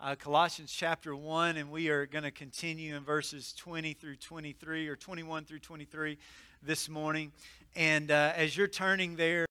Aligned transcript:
uh, 0.00 0.14
Colossians 0.16 0.72
chapter 0.72 1.14
1, 1.14 1.56
and 1.56 1.70
we 1.70 1.88
are 1.88 2.06
going 2.06 2.24
to 2.24 2.30
continue 2.30 2.96
in 2.96 3.04
verses 3.04 3.52
20 3.56 3.94
through 3.94 4.16
23 4.16 4.88
or 4.88 4.96
21 4.96 5.44
through 5.44 5.58
23 5.60 6.18
this 6.62 6.88
morning. 6.88 7.32
And 7.76 8.10
uh, 8.10 8.32
as 8.36 8.56
you're 8.56 8.68
turning 8.68 9.16
there, 9.16 9.46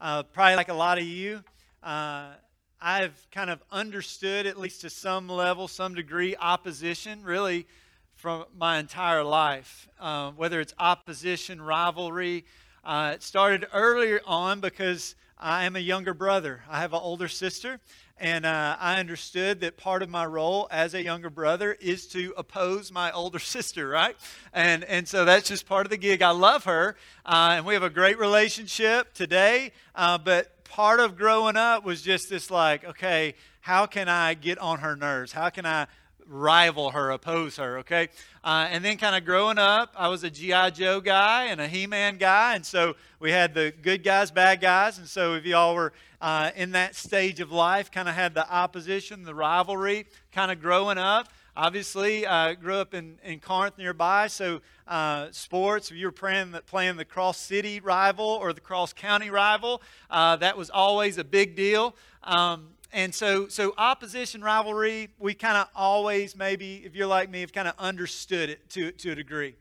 uh, 0.00 0.22
probably 0.24 0.56
like 0.56 0.68
a 0.68 0.74
lot 0.74 0.98
of 0.98 1.04
you, 1.04 1.42
uh, 1.82 2.30
I've 2.80 3.26
kind 3.30 3.50
of 3.50 3.62
understood, 3.70 4.46
at 4.46 4.58
least 4.58 4.82
to 4.82 4.90
some 4.90 5.28
level, 5.28 5.68
some 5.68 5.94
degree, 5.94 6.36
opposition 6.36 7.22
really 7.22 7.66
from 8.16 8.44
my 8.56 8.78
entire 8.78 9.24
life. 9.24 9.88
Uh, 10.00 10.32
whether 10.32 10.60
it's 10.60 10.74
opposition, 10.78 11.60
rivalry, 11.60 12.44
uh, 12.84 13.12
it 13.14 13.22
started 13.22 13.66
earlier 13.72 14.20
on 14.26 14.60
because 14.60 15.14
I 15.38 15.64
am 15.64 15.76
a 15.76 15.80
younger 15.80 16.14
brother. 16.14 16.62
I 16.70 16.80
have 16.80 16.92
an 16.92 17.00
older 17.02 17.28
sister, 17.28 17.80
and 18.18 18.46
uh, 18.46 18.76
I 18.78 19.00
understood 19.00 19.60
that 19.60 19.76
part 19.76 20.02
of 20.02 20.08
my 20.08 20.24
role 20.24 20.68
as 20.70 20.94
a 20.94 21.02
younger 21.02 21.30
brother 21.30 21.76
is 21.80 22.06
to 22.08 22.32
oppose 22.36 22.92
my 22.92 23.10
older 23.10 23.38
sister, 23.40 23.88
right? 23.88 24.16
And, 24.52 24.84
and 24.84 25.08
so 25.08 25.24
that's 25.24 25.48
just 25.48 25.66
part 25.66 25.86
of 25.86 25.90
the 25.90 25.96
gig. 25.96 26.22
I 26.22 26.30
love 26.30 26.64
her, 26.64 26.96
uh, 27.26 27.54
and 27.56 27.66
we 27.66 27.74
have 27.74 27.82
a 27.82 27.90
great 27.90 28.18
relationship 28.18 29.14
today. 29.14 29.72
Uh, 29.94 30.18
but 30.18 30.64
part 30.64 31.00
of 31.00 31.16
growing 31.16 31.56
up 31.56 31.84
was 31.84 32.02
just 32.02 32.30
this 32.30 32.50
like, 32.50 32.84
okay, 32.84 33.34
how 33.60 33.86
can 33.86 34.08
I 34.08 34.34
get 34.34 34.58
on 34.58 34.80
her 34.80 34.94
nerves? 34.94 35.32
How 35.32 35.50
can 35.50 35.66
I 35.66 35.86
rival 36.26 36.90
her, 36.90 37.10
oppose 37.10 37.56
her, 37.56 37.78
okay? 37.78 38.08
Uh, 38.42 38.68
and 38.70 38.84
then 38.84 38.96
kind 38.96 39.16
of 39.16 39.24
growing 39.24 39.58
up, 39.58 39.92
I 39.96 40.08
was 40.08 40.24
a 40.24 40.30
G.I. 40.30 40.70
Joe 40.70 41.00
guy 41.00 41.46
and 41.46 41.60
a 41.60 41.68
He 41.68 41.86
Man 41.86 42.16
guy. 42.16 42.54
And 42.54 42.64
so 42.64 42.96
we 43.20 43.30
had 43.30 43.54
the 43.54 43.72
good 43.82 44.02
guys, 44.02 44.30
bad 44.30 44.60
guys. 44.60 44.98
And 44.98 45.08
so 45.08 45.34
if 45.34 45.44
y'all 45.44 45.74
were 45.74 45.92
uh, 46.20 46.50
in 46.56 46.72
that 46.72 46.94
stage 46.94 47.40
of 47.40 47.52
life, 47.52 47.90
kind 47.90 48.08
of 48.08 48.14
had 48.14 48.34
the 48.34 48.50
opposition, 48.50 49.24
the 49.24 49.34
rivalry, 49.34 50.06
kind 50.32 50.50
of 50.50 50.60
growing 50.60 50.98
up. 50.98 51.28
Obviously, 51.56 52.26
uh, 52.26 52.54
grew 52.54 52.74
up 52.74 52.94
in, 52.94 53.16
in 53.22 53.38
Corinth 53.38 53.78
nearby, 53.78 54.26
so 54.26 54.60
uh, 54.88 55.28
sports, 55.30 55.88
if 55.88 55.96
you 55.96 56.06
were 56.06 56.12
playing 56.12 56.50
the, 56.50 56.60
playing 56.62 56.96
the 56.96 57.04
cross 57.04 57.38
city 57.38 57.78
rival 57.78 58.26
or 58.26 58.52
the 58.52 58.60
cross 58.60 58.92
county 58.92 59.30
rival, 59.30 59.80
uh, 60.10 60.34
that 60.34 60.56
was 60.56 60.68
always 60.68 61.16
a 61.16 61.22
big 61.22 61.54
deal. 61.54 61.94
Um, 62.24 62.70
and 62.94 63.14
so, 63.14 63.48
so 63.48 63.74
opposition, 63.76 64.40
rivalry, 64.40 65.08
we 65.18 65.34
kind 65.34 65.56
of 65.56 65.68
always, 65.74 66.36
maybe, 66.36 66.76
if 66.84 66.94
you're 66.94 67.08
like 67.08 67.28
me, 67.28 67.40
have 67.40 67.52
kind 67.52 67.66
of 67.66 67.74
understood 67.76 68.48
it 68.50 68.70
to, 68.70 68.92
to 68.92 69.10
a 69.10 69.14
degree. 69.16 69.56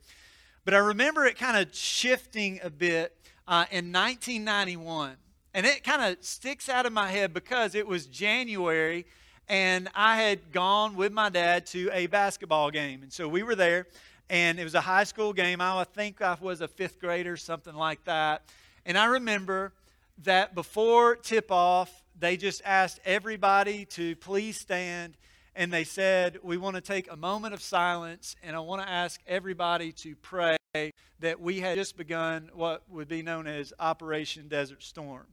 But 0.65 0.75
I 0.75 0.77
remember 0.77 1.25
it 1.25 1.37
kind 1.37 1.57
of 1.57 1.75
shifting 1.75 2.59
a 2.63 2.69
bit 2.69 3.17
uh, 3.47 3.65
in 3.71 3.91
1991. 3.91 5.17
And 5.55 5.65
it 5.65 5.83
kind 5.83 6.01
of 6.03 6.23
sticks 6.23 6.69
out 6.69 6.85
of 6.85 6.93
my 6.93 7.09
head 7.09 7.33
because 7.33 7.73
it 7.73 7.87
was 7.87 8.05
January 8.05 9.05
and 9.49 9.89
I 9.95 10.15
had 10.21 10.51
gone 10.51 10.95
with 10.95 11.11
my 11.11 11.29
dad 11.29 11.65
to 11.67 11.89
a 11.91 12.07
basketball 12.07 12.71
game. 12.71 13.03
And 13.03 13.11
so 13.11 13.27
we 13.27 13.43
were 13.43 13.55
there, 13.55 13.87
and 14.29 14.59
it 14.59 14.63
was 14.63 14.75
a 14.75 14.81
high 14.81 15.03
school 15.03 15.33
game. 15.33 15.59
I 15.59 15.83
think 15.83 16.21
I 16.21 16.37
was 16.39 16.61
a 16.61 16.67
fifth 16.67 16.99
grader, 16.99 17.35
something 17.35 17.75
like 17.75 18.03
that. 18.05 18.43
And 18.85 18.97
I 18.97 19.05
remember 19.05 19.73
that 20.23 20.55
before 20.55 21.15
tip 21.15 21.51
off, 21.51 22.02
they 22.23 22.37
just 22.37 22.61
asked 22.63 22.99
everybody 23.05 23.85
to 23.85 24.15
please 24.15 24.59
stand 24.59 25.17
and 25.55 25.71
they 25.71 25.83
said, 25.83 26.39
We 26.41 26.57
want 26.57 26.75
to 26.75 26.81
take 26.81 27.11
a 27.11 27.17
moment 27.17 27.53
of 27.53 27.61
silence 27.61 28.35
and 28.41 28.55
I 28.55 28.59
want 28.59 28.81
to 28.81 28.89
ask 28.89 29.19
everybody 29.27 29.91
to 29.91 30.15
pray 30.15 30.57
that 31.19 31.39
we 31.39 31.59
had 31.59 31.77
just 31.77 31.97
begun 31.97 32.49
what 32.53 32.83
would 32.89 33.07
be 33.07 33.21
known 33.21 33.45
as 33.45 33.73
Operation 33.79 34.47
Desert 34.47 34.83
Storm. 34.83 35.25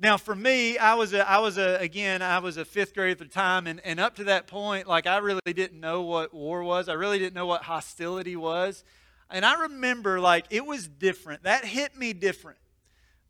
Now, 0.00 0.16
for 0.16 0.34
me, 0.34 0.78
I 0.78 0.94
was 0.94 1.12
a, 1.12 1.28
I 1.28 1.40
was 1.40 1.58
a, 1.58 1.76
again, 1.80 2.22
I 2.22 2.38
was 2.38 2.56
a 2.56 2.64
fifth 2.64 2.94
grade 2.94 3.10
at 3.10 3.18
the 3.18 3.24
time, 3.24 3.66
and, 3.66 3.80
and 3.84 3.98
up 3.98 4.14
to 4.16 4.24
that 4.24 4.46
point, 4.46 4.86
like 4.86 5.08
I 5.08 5.18
really 5.18 5.40
didn't 5.46 5.80
know 5.80 6.02
what 6.02 6.32
war 6.32 6.62
was. 6.62 6.88
I 6.88 6.92
really 6.92 7.18
didn't 7.18 7.34
know 7.34 7.46
what 7.46 7.64
hostility 7.64 8.36
was. 8.36 8.84
And 9.28 9.44
I 9.44 9.62
remember, 9.62 10.20
like, 10.20 10.46
it 10.50 10.64
was 10.64 10.86
different. 10.86 11.42
That 11.42 11.64
hit 11.64 11.96
me 11.98 12.12
different. 12.12 12.58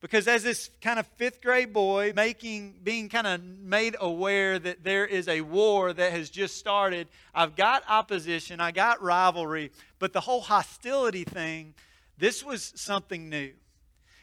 Because 0.00 0.28
as 0.28 0.44
this 0.44 0.70
kind 0.80 0.98
of 0.98 1.06
fifth 1.16 1.42
grade 1.42 1.72
boy, 1.72 2.12
making, 2.14 2.76
being 2.84 3.08
kind 3.08 3.26
of 3.26 3.42
made 3.42 3.96
aware 4.00 4.58
that 4.58 4.84
there 4.84 5.04
is 5.04 5.26
a 5.26 5.40
war 5.40 5.92
that 5.92 6.12
has 6.12 6.30
just 6.30 6.56
started, 6.56 7.08
I've 7.34 7.56
got 7.56 7.82
opposition, 7.88 8.60
I 8.60 8.70
got 8.70 9.02
rivalry, 9.02 9.72
but 9.98 10.12
the 10.12 10.20
whole 10.20 10.40
hostility 10.40 11.24
thing, 11.24 11.74
this 12.16 12.44
was 12.44 12.72
something 12.76 13.28
new. 13.28 13.52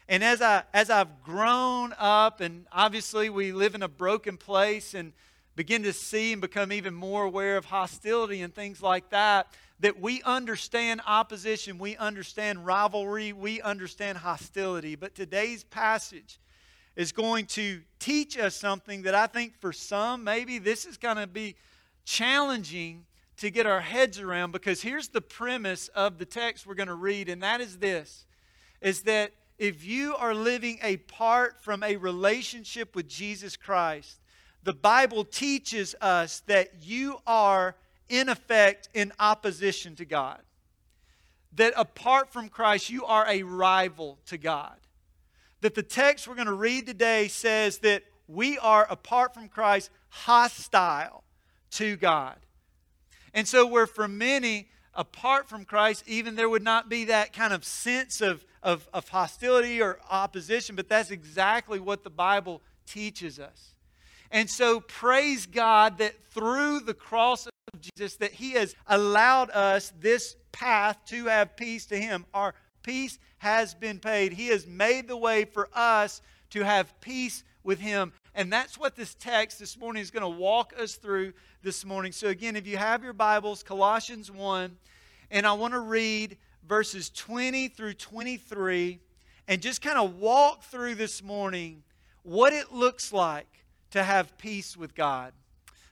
And 0.08 0.24
as, 0.24 0.40
I, 0.40 0.62
as 0.72 0.88
I've 0.88 1.22
grown 1.22 1.92
up, 1.98 2.40
and 2.40 2.66
obviously 2.72 3.28
we 3.28 3.52
live 3.52 3.74
in 3.74 3.82
a 3.82 3.88
broken 3.88 4.38
place 4.38 4.94
and 4.94 5.12
begin 5.56 5.82
to 5.82 5.92
see 5.92 6.32
and 6.32 6.40
become 6.40 6.72
even 6.72 6.94
more 6.94 7.24
aware 7.24 7.56
of 7.56 7.66
hostility 7.66 8.40
and 8.40 8.54
things 8.54 8.82
like 8.82 9.10
that, 9.10 9.48
that 9.80 10.00
we 10.00 10.22
understand 10.22 11.02
opposition, 11.06 11.78
we 11.78 11.96
understand 11.96 12.64
rivalry, 12.64 13.32
we 13.32 13.60
understand 13.60 14.18
hostility. 14.18 14.96
But 14.96 15.14
today's 15.14 15.64
passage 15.64 16.38
is 16.96 17.12
going 17.12 17.46
to 17.46 17.82
teach 17.98 18.38
us 18.38 18.54
something 18.54 19.02
that 19.02 19.14
I 19.14 19.26
think 19.26 19.60
for 19.60 19.72
some, 19.72 20.24
maybe 20.24 20.58
this 20.58 20.86
is 20.86 20.96
going 20.96 21.18
to 21.18 21.26
be 21.26 21.56
challenging 22.04 23.04
to 23.36 23.50
get 23.50 23.66
our 23.66 23.80
heads 23.80 24.18
around 24.18 24.52
because 24.52 24.80
here's 24.80 25.08
the 25.08 25.20
premise 25.20 25.88
of 25.88 26.18
the 26.18 26.24
text 26.24 26.66
we're 26.66 26.74
going 26.74 26.88
to 26.88 26.94
read, 26.94 27.28
and 27.28 27.42
that 27.42 27.60
is 27.60 27.78
this 27.78 28.24
is 28.80 29.02
that 29.02 29.32
if 29.58 29.84
you 29.84 30.14
are 30.16 30.34
living 30.34 30.78
apart 30.82 31.62
from 31.62 31.82
a 31.82 31.96
relationship 31.96 32.94
with 32.94 33.08
Jesus 33.08 33.56
Christ, 33.56 34.20
the 34.62 34.74
Bible 34.74 35.24
teaches 35.24 35.94
us 36.00 36.40
that 36.46 36.70
you 36.82 37.18
are 37.26 37.74
in 38.08 38.28
effect 38.28 38.88
in 38.94 39.12
opposition 39.18 39.96
to 39.96 40.04
God. 40.04 40.40
That 41.54 41.72
apart 41.76 42.32
from 42.32 42.48
Christ, 42.48 42.90
you 42.90 43.04
are 43.04 43.26
a 43.28 43.42
rival 43.42 44.18
to 44.26 44.38
God. 44.38 44.76
That 45.62 45.74
the 45.74 45.82
text 45.82 46.28
we're 46.28 46.34
going 46.34 46.46
to 46.46 46.52
read 46.52 46.86
today 46.86 47.28
says 47.28 47.78
that 47.78 48.02
we 48.28 48.58
are, 48.58 48.86
apart 48.90 49.34
from 49.34 49.48
Christ, 49.48 49.90
hostile 50.08 51.24
to 51.72 51.96
God. 51.96 52.36
And 53.32 53.46
so, 53.46 53.66
where 53.66 53.86
for 53.86 54.08
many, 54.08 54.68
apart 54.94 55.48
from 55.48 55.64
Christ, 55.64 56.04
even 56.06 56.34
there 56.34 56.48
would 56.48 56.62
not 56.62 56.88
be 56.88 57.04
that 57.04 57.32
kind 57.32 57.52
of 57.52 57.64
sense 57.64 58.20
of, 58.20 58.44
of, 58.62 58.88
of 58.92 59.08
hostility 59.08 59.80
or 59.80 59.98
opposition, 60.10 60.74
but 60.74 60.88
that's 60.88 61.10
exactly 61.10 61.78
what 61.78 62.02
the 62.02 62.10
Bible 62.10 62.62
teaches 62.86 63.38
us. 63.38 63.74
And 64.30 64.50
so, 64.50 64.80
praise 64.80 65.46
God 65.46 65.98
that 65.98 66.14
through 66.32 66.80
the 66.80 66.94
cross 66.94 67.46
of 67.72 67.80
Jesus 67.80 68.16
that 68.16 68.32
he 68.32 68.52
has 68.52 68.74
allowed 68.86 69.50
us 69.50 69.92
this 70.00 70.36
path 70.52 70.98
to 71.06 71.26
have 71.26 71.56
peace 71.56 71.86
to 71.86 71.96
him. 71.96 72.24
Our 72.32 72.54
peace 72.82 73.18
has 73.38 73.74
been 73.74 73.98
paid. 73.98 74.32
He 74.32 74.48
has 74.48 74.66
made 74.66 75.08
the 75.08 75.16
way 75.16 75.44
for 75.44 75.68
us 75.74 76.22
to 76.50 76.64
have 76.64 77.00
peace 77.00 77.44
with 77.64 77.80
him. 77.80 78.12
And 78.34 78.52
that's 78.52 78.78
what 78.78 78.96
this 78.96 79.14
text 79.14 79.58
this 79.58 79.78
morning 79.78 80.02
is 80.02 80.10
going 80.10 80.22
to 80.22 80.40
walk 80.40 80.72
us 80.78 80.94
through 80.94 81.32
this 81.62 81.84
morning. 81.84 82.12
So 82.12 82.28
again, 82.28 82.54
if 82.56 82.66
you 82.66 82.76
have 82.76 83.02
your 83.02 83.12
Bibles, 83.12 83.62
Colossians 83.62 84.30
1, 84.30 84.76
and 85.30 85.46
I 85.46 85.52
want 85.54 85.74
to 85.74 85.80
read 85.80 86.36
verses 86.66 87.10
20 87.10 87.68
through 87.68 87.94
23 87.94 89.00
and 89.48 89.60
just 89.60 89.82
kind 89.82 89.98
of 89.98 90.16
walk 90.18 90.62
through 90.64 90.94
this 90.94 91.22
morning 91.22 91.82
what 92.22 92.52
it 92.52 92.72
looks 92.72 93.12
like 93.12 93.48
to 93.90 94.02
have 94.02 94.36
peace 94.38 94.76
with 94.76 94.94
God. 94.94 95.32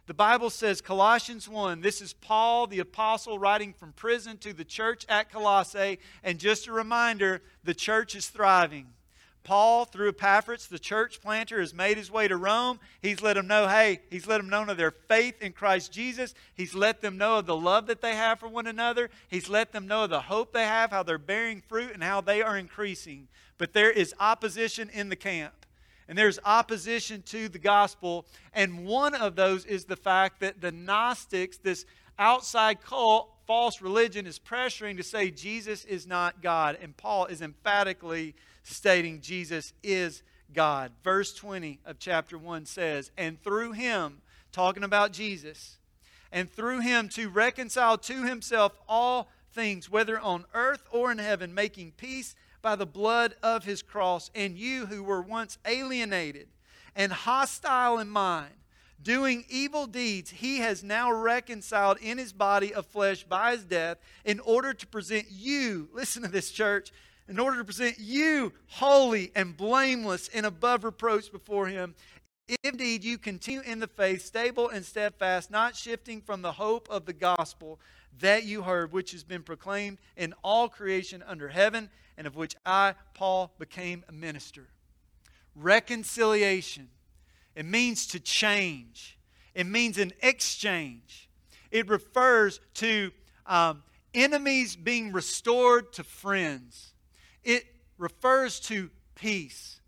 The 0.06 0.14
Bible 0.14 0.50
says, 0.50 0.82
Colossians 0.82 1.48
1, 1.48 1.80
this 1.80 2.02
is 2.02 2.12
Paul 2.12 2.66
the 2.66 2.80
apostle 2.80 3.38
writing 3.38 3.72
from 3.72 3.92
prison 3.92 4.36
to 4.38 4.52
the 4.52 4.64
church 4.64 5.06
at 5.08 5.32
Colossae. 5.32 5.98
And 6.22 6.38
just 6.38 6.66
a 6.66 6.72
reminder, 6.72 7.40
the 7.62 7.74
church 7.74 8.14
is 8.14 8.28
thriving. 8.28 8.88
Paul, 9.44 9.84
through 9.84 10.08
Epaphras, 10.08 10.66
the 10.66 10.78
church 10.78 11.20
planter, 11.20 11.60
has 11.60 11.74
made 11.74 11.98
his 11.98 12.10
way 12.10 12.28
to 12.28 12.36
Rome. 12.36 12.80
He's 13.00 13.22
let 13.22 13.34
them 13.34 13.46
know, 13.46 13.68
hey, 13.68 14.00
he's 14.10 14.26
let 14.26 14.38
them 14.38 14.48
know 14.48 14.62
of 14.62 14.76
their 14.76 14.90
faith 14.90 15.40
in 15.42 15.52
Christ 15.52 15.92
Jesus. 15.92 16.34
He's 16.54 16.74
let 16.74 17.02
them 17.02 17.18
know 17.18 17.38
of 17.38 17.46
the 17.46 17.56
love 17.56 17.86
that 17.86 18.00
they 18.00 18.14
have 18.14 18.40
for 18.40 18.48
one 18.48 18.66
another. 18.66 19.10
He's 19.28 19.48
let 19.48 19.72
them 19.72 19.86
know 19.86 20.04
of 20.04 20.10
the 20.10 20.22
hope 20.22 20.52
they 20.52 20.64
have, 20.64 20.90
how 20.90 21.02
they're 21.02 21.18
bearing 21.18 21.62
fruit, 21.66 21.92
and 21.92 22.02
how 22.02 22.22
they 22.22 22.40
are 22.40 22.56
increasing. 22.56 23.28
But 23.58 23.74
there 23.74 23.90
is 23.90 24.14
opposition 24.18 24.90
in 24.90 25.10
the 25.10 25.16
camp 25.16 25.63
and 26.08 26.16
there's 26.18 26.38
opposition 26.44 27.22
to 27.22 27.48
the 27.48 27.58
gospel. 27.58 28.26
And 28.52 28.86
one 28.86 29.14
of 29.14 29.36
those 29.36 29.64
is 29.64 29.84
the 29.84 29.96
fact 29.96 30.40
that 30.40 30.60
the 30.60 30.72
Gnostics, 30.72 31.58
this 31.58 31.86
outside 32.18 32.82
cult, 32.82 33.30
false 33.46 33.80
religion, 33.80 34.26
is 34.26 34.38
pressuring 34.38 34.96
to 34.96 35.02
say 35.02 35.30
Jesus 35.30 35.84
is 35.84 36.06
not 36.06 36.42
God. 36.42 36.78
And 36.80 36.96
Paul 36.96 37.26
is 37.26 37.42
emphatically 37.42 38.34
stating 38.62 39.20
Jesus 39.20 39.72
is 39.82 40.22
God. 40.52 40.92
Verse 41.02 41.34
20 41.34 41.80
of 41.84 41.98
chapter 41.98 42.38
1 42.38 42.66
says, 42.66 43.10
And 43.16 43.42
through 43.42 43.72
him, 43.72 44.20
talking 44.52 44.84
about 44.84 45.12
Jesus, 45.12 45.78
and 46.30 46.50
through 46.50 46.80
him 46.80 47.08
to 47.10 47.28
reconcile 47.28 47.96
to 47.98 48.24
himself 48.24 48.76
all 48.88 49.28
things, 49.52 49.90
whether 49.90 50.18
on 50.18 50.44
earth 50.52 50.82
or 50.90 51.12
in 51.12 51.18
heaven, 51.18 51.54
making 51.54 51.92
peace 51.96 52.34
by 52.64 52.74
the 52.74 52.86
blood 52.86 53.36
of 53.42 53.64
his 53.64 53.82
cross, 53.82 54.30
and 54.34 54.56
you 54.56 54.86
who 54.86 55.04
were 55.04 55.20
once 55.20 55.58
alienated 55.66 56.48
and 56.96 57.12
hostile 57.12 57.98
in 57.98 58.08
mind 58.08 58.54
doing 59.02 59.44
evil 59.50 59.86
deeds, 59.86 60.30
he 60.30 60.58
has 60.58 60.82
now 60.82 61.12
reconciled 61.12 61.98
in 61.98 62.16
his 62.16 62.32
body 62.32 62.72
of 62.72 62.86
flesh 62.86 63.22
by 63.22 63.52
his 63.52 63.64
death 63.64 63.98
in 64.24 64.40
order 64.40 64.72
to 64.72 64.86
present 64.86 65.26
you, 65.30 65.90
listen 65.92 66.22
to 66.22 66.28
this, 66.28 66.50
church, 66.50 66.90
in 67.28 67.38
order 67.38 67.58
to 67.58 67.64
present 67.64 67.98
you 67.98 68.50
holy 68.66 69.30
and 69.36 69.56
blameless 69.56 70.28
and 70.32 70.46
above 70.46 70.84
reproach 70.84 71.30
before 71.30 71.66
him. 71.66 71.94
Indeed 72.62 73.04
you 73.04 73.18
continue 73.18 73.60
in 73.60 73.78
the 73.78 73.86
faith, 73.86 74.24
stable 74.24 74.70
and 74.70 74.84
steadfast, 74.84 75.50
not 75.50 75.76
shifting 75.76 76.22
from 76.22 76.40
the 76.40 76.52
hope 76.52 76.88
of 76.90 77.04
the 77.04 77.12
gospel 77.12 77.78
that 78.20 78.44
you 78.44 78.62
heard, 78.62 78.92
which 78.92 79.12
has 79.12 79.24
been 79.24 79.42
proclaimed 79.42 79.98
in 80.16 80.34
all 80.42 80.68
creation 80.68 81.22
under 81.26 81.48
heaven, 81.48 81.90
and 82.16 82.26
of 82.26 82.36
which 82.36 82.54
I, 82.64 82.94
Paul, 83.14 83.52
became 83.58 84.04
a 84.08 84.12
minister. 84.12 84.68
Reconciliation. 85.54 86.88
It 87.54 87.66
means 87.66 88.06
to 88.08 88.20
change, 88.20 89.18
it 89.54 89.66
means 89.66 89.98
an 89.98 90.12
exchange. 90.22 91.28
It 91.70 91.88
refers 91.88 92.60
to 92.74 93.10
um, 93.46 93.82
enemies 94.12 94.76
being 94.76 95.12
restored 95.12 95.92
to 95.94 96.04
friends, 96.04 96.94
it 97.42 97.64
refers 97.98 98.60
to 98.60 98.90
peace. 99.14 99.80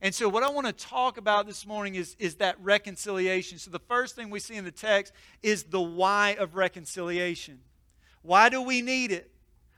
And 0.00 0.12
so, 0.12 0.28
what 0.28 0.42
I 0.42 0.50
want 0.50 0.66
to 0.66 0.72
talk 0.72 1.16
about 1.16 1.46
this 1.46 1.64
morning 1.64 1.94
is, 1.94 2.16
is 2.18 2.34
that 2.36 2.56
reconciliation. 2.60 3.58
So, 3.58 3.70
the 3.70 3.78
first 3.78 4.16
thing 4.16 4.30
we 4.30 4.40
see 4.40 4.56
in 4.56 4.64
the 4.64 4.72
text 4.72 5.12
is 5.44 5.62
the 5.62 5.80
why 5.80 6.34
of 6.40 6.56
reconciliation. 6.56 7.60
Why 8.22 8.48
do 8.48 8.62
we 8.62 8.82
need 8.82 9.12
it? 9.12 9.30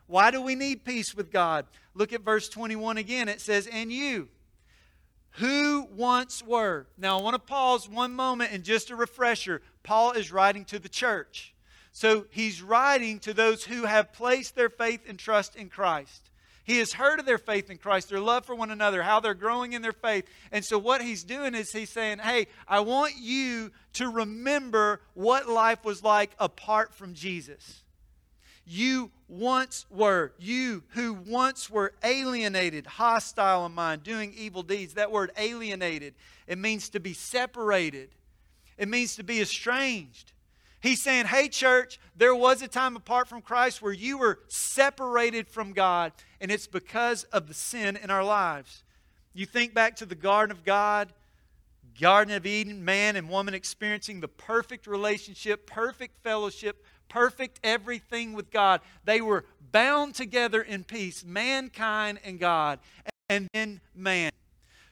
Why 0.06 0.30
do 0.30 0.40
we 0.40 0.54
need 0.54 0.84
peace 0.84 1.14
with 1.14 1.32
God? 1.32 1.66
Look 1.94 2.12
at 2.12 2.22
verse 2.22 2.48
21 2.48 2.98
again. 2.98 3.28
It 3.28 3.40
says, 3.40 3.66
And 3.66 3.90
you, 3.90 4.28
who 5.32 5.88
once 5.96 6.42
were. 6.42 6.86
Now, 6.98 7.18
I 7.18 7.22
want 7.22 7.34
to 7.34 7.40
pause 7.40 7.88
one 7.88 8.12
moment 8.12 8.52
and 8.52 8.62
just 8.62 8.90
a 8.90 8.96
refresher. 8.96 9.62
Paul 9.82 10.12
is 10.12 10.32
writing 10.32 10.64
to 10.66 10.78
the 10.78 10.88
church. 10.88 11.54
So, 11.92 12.26
he's 12.30 12.60
writing 12.60 13.20
to 13.20 13.32
those 13.32 13.64
who 13.64 13.84
have 13.84 14.12
placed 14.12 14.56
their 14.56 14.68
faith 14.68 15.02
and 15.08 15.18
trust 15.18 15.54
in 15.54 15.68
Christ. 15.68 16.30
He 16.64 16.78
has 16.78 16.94
heard 16.94 17.20
of 17.20 17.26
their 17.26 17.38
faith 17.38 17.70
in 17.70 17.78
Christ, 17.78 18.08
their 18.08 18.20
love 18.20 18.46
for 18.46 18.54
one 18.54 18.70
another, 18.70 19.02
how 19.02 19.20
they're 19.20 19.34
growing 19.34 19.74
in 19.74 19.82
their 19.82 19.92
faith. 19.92 20.26
And 20.50 20.64
so, 20.64 20.76
what 20.78 21.02
he's 21.02 21.22
doing 21.22 21.54
is 21.54 21.70
he's 21.70 21.90
saying, 21.90 22.18
Hey, 22.18 22.48
I 22.66 22.80
want 22.80 23.14
you 23.16 23.70
to 23.94 24.08
remember 24.08 25.00
what 25.14 25.48
life 25.48 25.84
was 25.84 26.02
like 26.02 26.32
apart 26.38 26.92
from 26.94 27.14
Jesus. 27.14 27.83
You 28.66 29.10
once 29.28 29.86
were, 29.90 30.32
you 30.38 30.84
who 30.88 31.14
once 31.14 31.68
were 31.68 31.92
alienated, 32.02 32.86
hostile 32.86 33.66
in 33.66 33.72
mind, 33.72 34.02
doing 34.02 34.32
evil 34.36 34.62
deeds. 34.62 34.94
That 34.94 35.10
word 35.10 35.32
alienated, 35.36 36.14
it 36.46 36.58
means 36.58 36.88
to 36.90 37.00
be 37.00 37.12
separated, 37.12 38.10
it 38.78 38.88
means 38.88 39.16
to 39.16 39.22
be 39.22 39.40
estranged. 39.40 40.32
He's 40.80 41.02
saying, 41.02 41.26
hey, 41.26 41.48
church, 41.48 41.98
there 42.14 42.34
was 42.34 42.60
a 42.60 42.68
time 42.68 42.94
apart 42.94 43.26
from 43.26 43.40
Christ 43.40 43.80
where 43.80 43.92
you 43.92 44.18
were 44.18 44.40
separated 44.48 45.48
from 45.48 45.72
God, 45.72 46.12
and 46.42 46.50
it's 46.50 46.66
because 46.66 47.24
of 47.24 47.48
the 47.48 47.54
sin 47.54 47.96
in 47.96 48.10
our 48.10 48.24
lives. 48.24 48.82
You 49.32 49.46
think 49.46 49.72
back 49.72 49.96
to 49.96 50.06
the 50.06 50.14
Garden 50.14 50.54
of 50.54 50.62
God, 50.62 51.12
Garden 51.98 52.34
of 52.34 52.44
Eden, 52.44 52.84
man 52.84 53.16
and 53.16 53.30
woman 53.30 53.54
experiencing 53.54 54.20
the 54.20 54.28
perfect 54.28 54.86
relationship, 54.86 55.66
perfect 55.66 56.22
fellowship, 56.22 56.84
perfect 57.14 57.60
everything 57.62 58.32
with 58.32 58.50
God. 58.50 58.80
They 59.04 59.20
were 59.20 59.44
bound 59.70 60.16
together 60.16 60.60
in 60.60 60.82
peace, 60.82 61.24
mankind 61.24 62.18
and 62.24 62.40
God. 62.40 62.80
And 63.28 63.46
then 63.54 63.80
man 63.94 64.32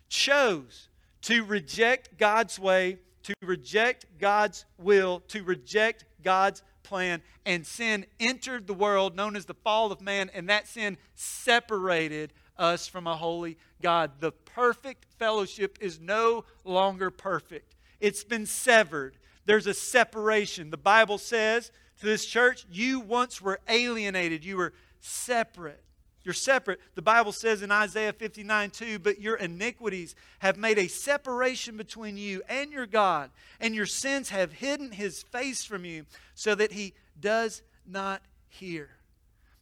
chose 0.08 0.88
to 1.22 1.44
reject 1.44 2.16
God's 2.18 2.60
way, 2.60 2.98
to 3.24 3.34
reject 3.42 4.06
God's 4.20 4.64
will, 4.78 5.18
to 5.28 5.42
reject 5.42 6.04
God's 6.22 6.62
plan, 6.84 7.22
and 7.44 7.66
sin 7.66 8.06
entered 8.20 8.68
the 8.68 8.74
world 8.74 9.16
known 9.16 9.34
as 9.34 9.46
the 9.46 9.54
fall 9.54 9.90
of 9.90 10.00
man, 10.00 10.30
and 10.32 10.48
that 10.48 10.68
sin 10.68 10.98
separated 11.16 12.32
us 12.56 12.86
from 12.86 13.08
a 13.08 13.16
holy 13.16 13.58
God. 13.80 14.12
The 14.20 14.30
perfect 14.30 15.06
fellowship 15.18 15.76
is 15.80 15.98
no 15.98 16.44
longer 16.64 17.10
perfect, 17.10 17.74
it's 17.98 18.22
been 18.22 18.46
severed. 18.46 19.16
There's 19.44 19.66
a 19.66 19.74
separation. 19.74 20.70
The 20.70 20.76
Bible 20.76 21.18
says 21.18 21.72
to 22.02 22.08
this 22.08 22.26
church, 22.26 22.66
you 22.70 22.98
once 22.98 23.40
were 23.40 23.60
alienated, 23.68 24.44
you 24.44 24.56
were 24.56 24.72
separate. 25.00 25.80
You're 26.24 26.34
separate. 26.34 26.80
The 26.96 27.02
Bible 27.02 27.30
says 27.30 27.62
in 27.62 27.70
Isaiah 27.70 28.12
59 28.12 28.70
2, 28.70 28.98
but 28.98 29.20
your 29.20 29.36
iniquities 29.36 30.16
have 30.40 30.56
made 30.56 30.78
a 30.78 30.88
separation 30.88 31.76
between 31.76 32.16
you 32.16 32.42
and 32.48 32.72
your 32.72 32.86
God, 32.86 33.30
and 33.60 33.72
your 33.72 33.86
sins 33.86 34.30
have 34.30 34.52
hidden 34.52 34.90
his 34.90 35.22
face 35.22 35.64
from 35.64 35.84
you 35.84 36.04
so 36.34 36.56
that 36.56 36.72
he 36.72 36.94
does 37.20 37.62
not 37.86 38.20
hear. 38.48 38.90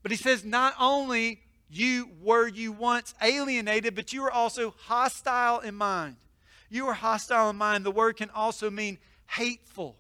But 0.03 0.11
he 0.11 0.17
says, 0.17 0.43
not 0.43 0.75
only 0.81 1.41
you 1.71 2.09
were 2.23 2.49
you 2.49 2.73
once 2.73 3.15
alienated, 3.21 3.95
but 3.95 4.15
you 4.15 4.23
were 4.23 4.33
also 4.33 4.75
hostile 4.79 5.61
in 5.61 5.75
mind. 5.75 6.17
You 6.71 6.87
were 6.87 6.95
hostile 6.95 7.51
in 7.51 7.57
mind. 7.57 7.85
The 7.85 7.91
word 7.91 8.17
can 8.17 8.31
also 8.31 8.71
mean 8.71 8.97
hateful. 9.27 9.97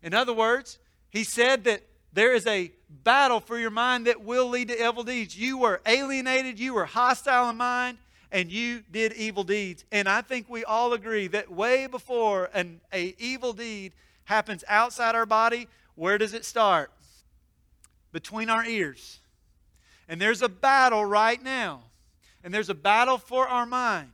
In 0.00 0.14
other 0.14 0.32
words, 0.32 0.78
he 1.16 1.24
said 1.24 1.64
that 1.64 1.82
there 2.12 2.34
is 2.34 2.46
a 2.46 2.70
battle 2.90 3.40
for 3.40 3.58
your 3.58 3.70
mind 3.70 4.06
that 4.06 4.22
will 4.22 4.48
lead 4.48 4.68
to 4.68 4.86
evil 4.86 5.02
deeds. 5.02 5.36
You 5.36 5.58
were 5.58 5.80
alienated, 5.86 6.58
you 6.58 6.74
were 6.74 6.84
hostile 6.84 7.48
in 7.48 7.56
mind, 7.56 7.96
and 8.30 8.52
you 8.52 8.82
did 8.90 9.14
evil 9.14 9.42
deeds. 9.42 9.84
And 9.90 10.08
I 10.08 10.20
think 10.20 10.48
we 10.48 10.64
all 10.64 10.92
agree 10.92 11.26
that 11.28 11.50
way 11.50 11.86
before 11.86 12.50
an 12.52 12.80
a 12.92 13.14
evil 13.18 13.54
deed 13.54 13.92
happens 14.24 14.62
outside 14.68 15.14
our 15.14 15.24
body, 15.24 15.68
where 15.94 16.18
does 16.18 16.34
it 16.34 16.44
start? 16.44 16.90
Between 18.12 18.50
our 18.50 18.66
ears. 18.66 19.20
And 20.08 20.20
there's 20.20 20.42
a 20.42 20.48
battle 20.48 21.04
right 21.04 21.42
now. 21.42 21.84
And 22.44 22.52
there's 22.52 22.68
a 22.68 22.74
battle 22.74 23.18
for 23.18 23.48
our 23.48 23.66
mind. 23.66 24.10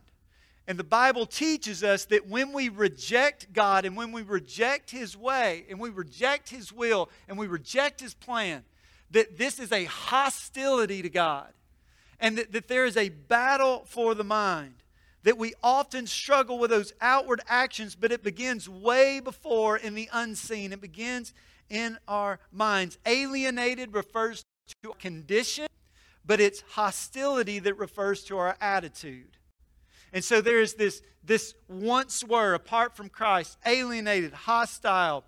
And 0.67 0.79
the 0.79 0.83
Bible 0.83 1.25
teaches 1.25 1.83
us 1.83 2.05
that 2.05 2.27
when 2.27 2.53
we 2.53 2.69
reject 2.69 3.51
God 3.51 3.83
and 3.85 3.97
when 3.97 4.11
we 4.11 4.21
reject 4.21 4.91
His 4.91 5.17
way 5.17 5.65
and 5.69 5.79
we 5.79 5.89
reject 5.89 6.49
His 6.49 6.71
will 6.71 7.09
and 7.27 7.37
we 7.37 7.47
reject 7.47 7.99
His 7.99 8.13
plan, 8.13 8.63
that 9.11 9.37
this 9.37 9.59
is 9.59 9.71
a 9.71 9.85
hostility 9.85 11.01
to 11.01 11.09
God 11.09 11.51
and 12.19 12.37
that, 12.37 12.53
that 12.53 12.67
there 12.69 12.85
is 12.85 12.95
a 12.95 13.09
battle 13.09 13.83
for 13.85 14.15
the 14.15 14.23
mind. 14.23 14.75
That 15.23 15.37
we 15.37 15.53
often 15.63 16.05
struggle 16.07 16.59
with 16.59 16.69
those 16.69 16.93
outward 16.99 17.41
actions, 17.47 17.95
but 17.95 18.11
it 18.11 18.23
begins 18.23 18.67
way 18.67 19.21
before 19.21 19.77
in 19.77 19.93
the 19.93 20.09
unseen. 20.11 20.73
It 20.73 20.81
begins 20.81 21.33
in 21.69 21.97
our 22.07 22.39
minds. 22.51 22.97
Alienated 23.05 23.93
refers 23.93 24.43
to 24.83 24.93
condition, 24.99 25.67
but 26.25 26.41
it's 26.41 26.61
hostility 26.71 27.59
that 27.59 27.77
refers 27.77 28.23
to 28.25 28.37
our 28.37 28.57
attitude. 28.59 29.37
And 30.13 30.23
so 30.23 30.41
there's 30.41 30.75
this, 30.75 31.01
this 31.23 31.55
once 31.67 32.23
were 32.23 32.53
apart 32.53 32.95
from 32.95 33.09
Christ, 33.09 33.57
alienated, 33.65 34.31
hostile. 34.31 35.25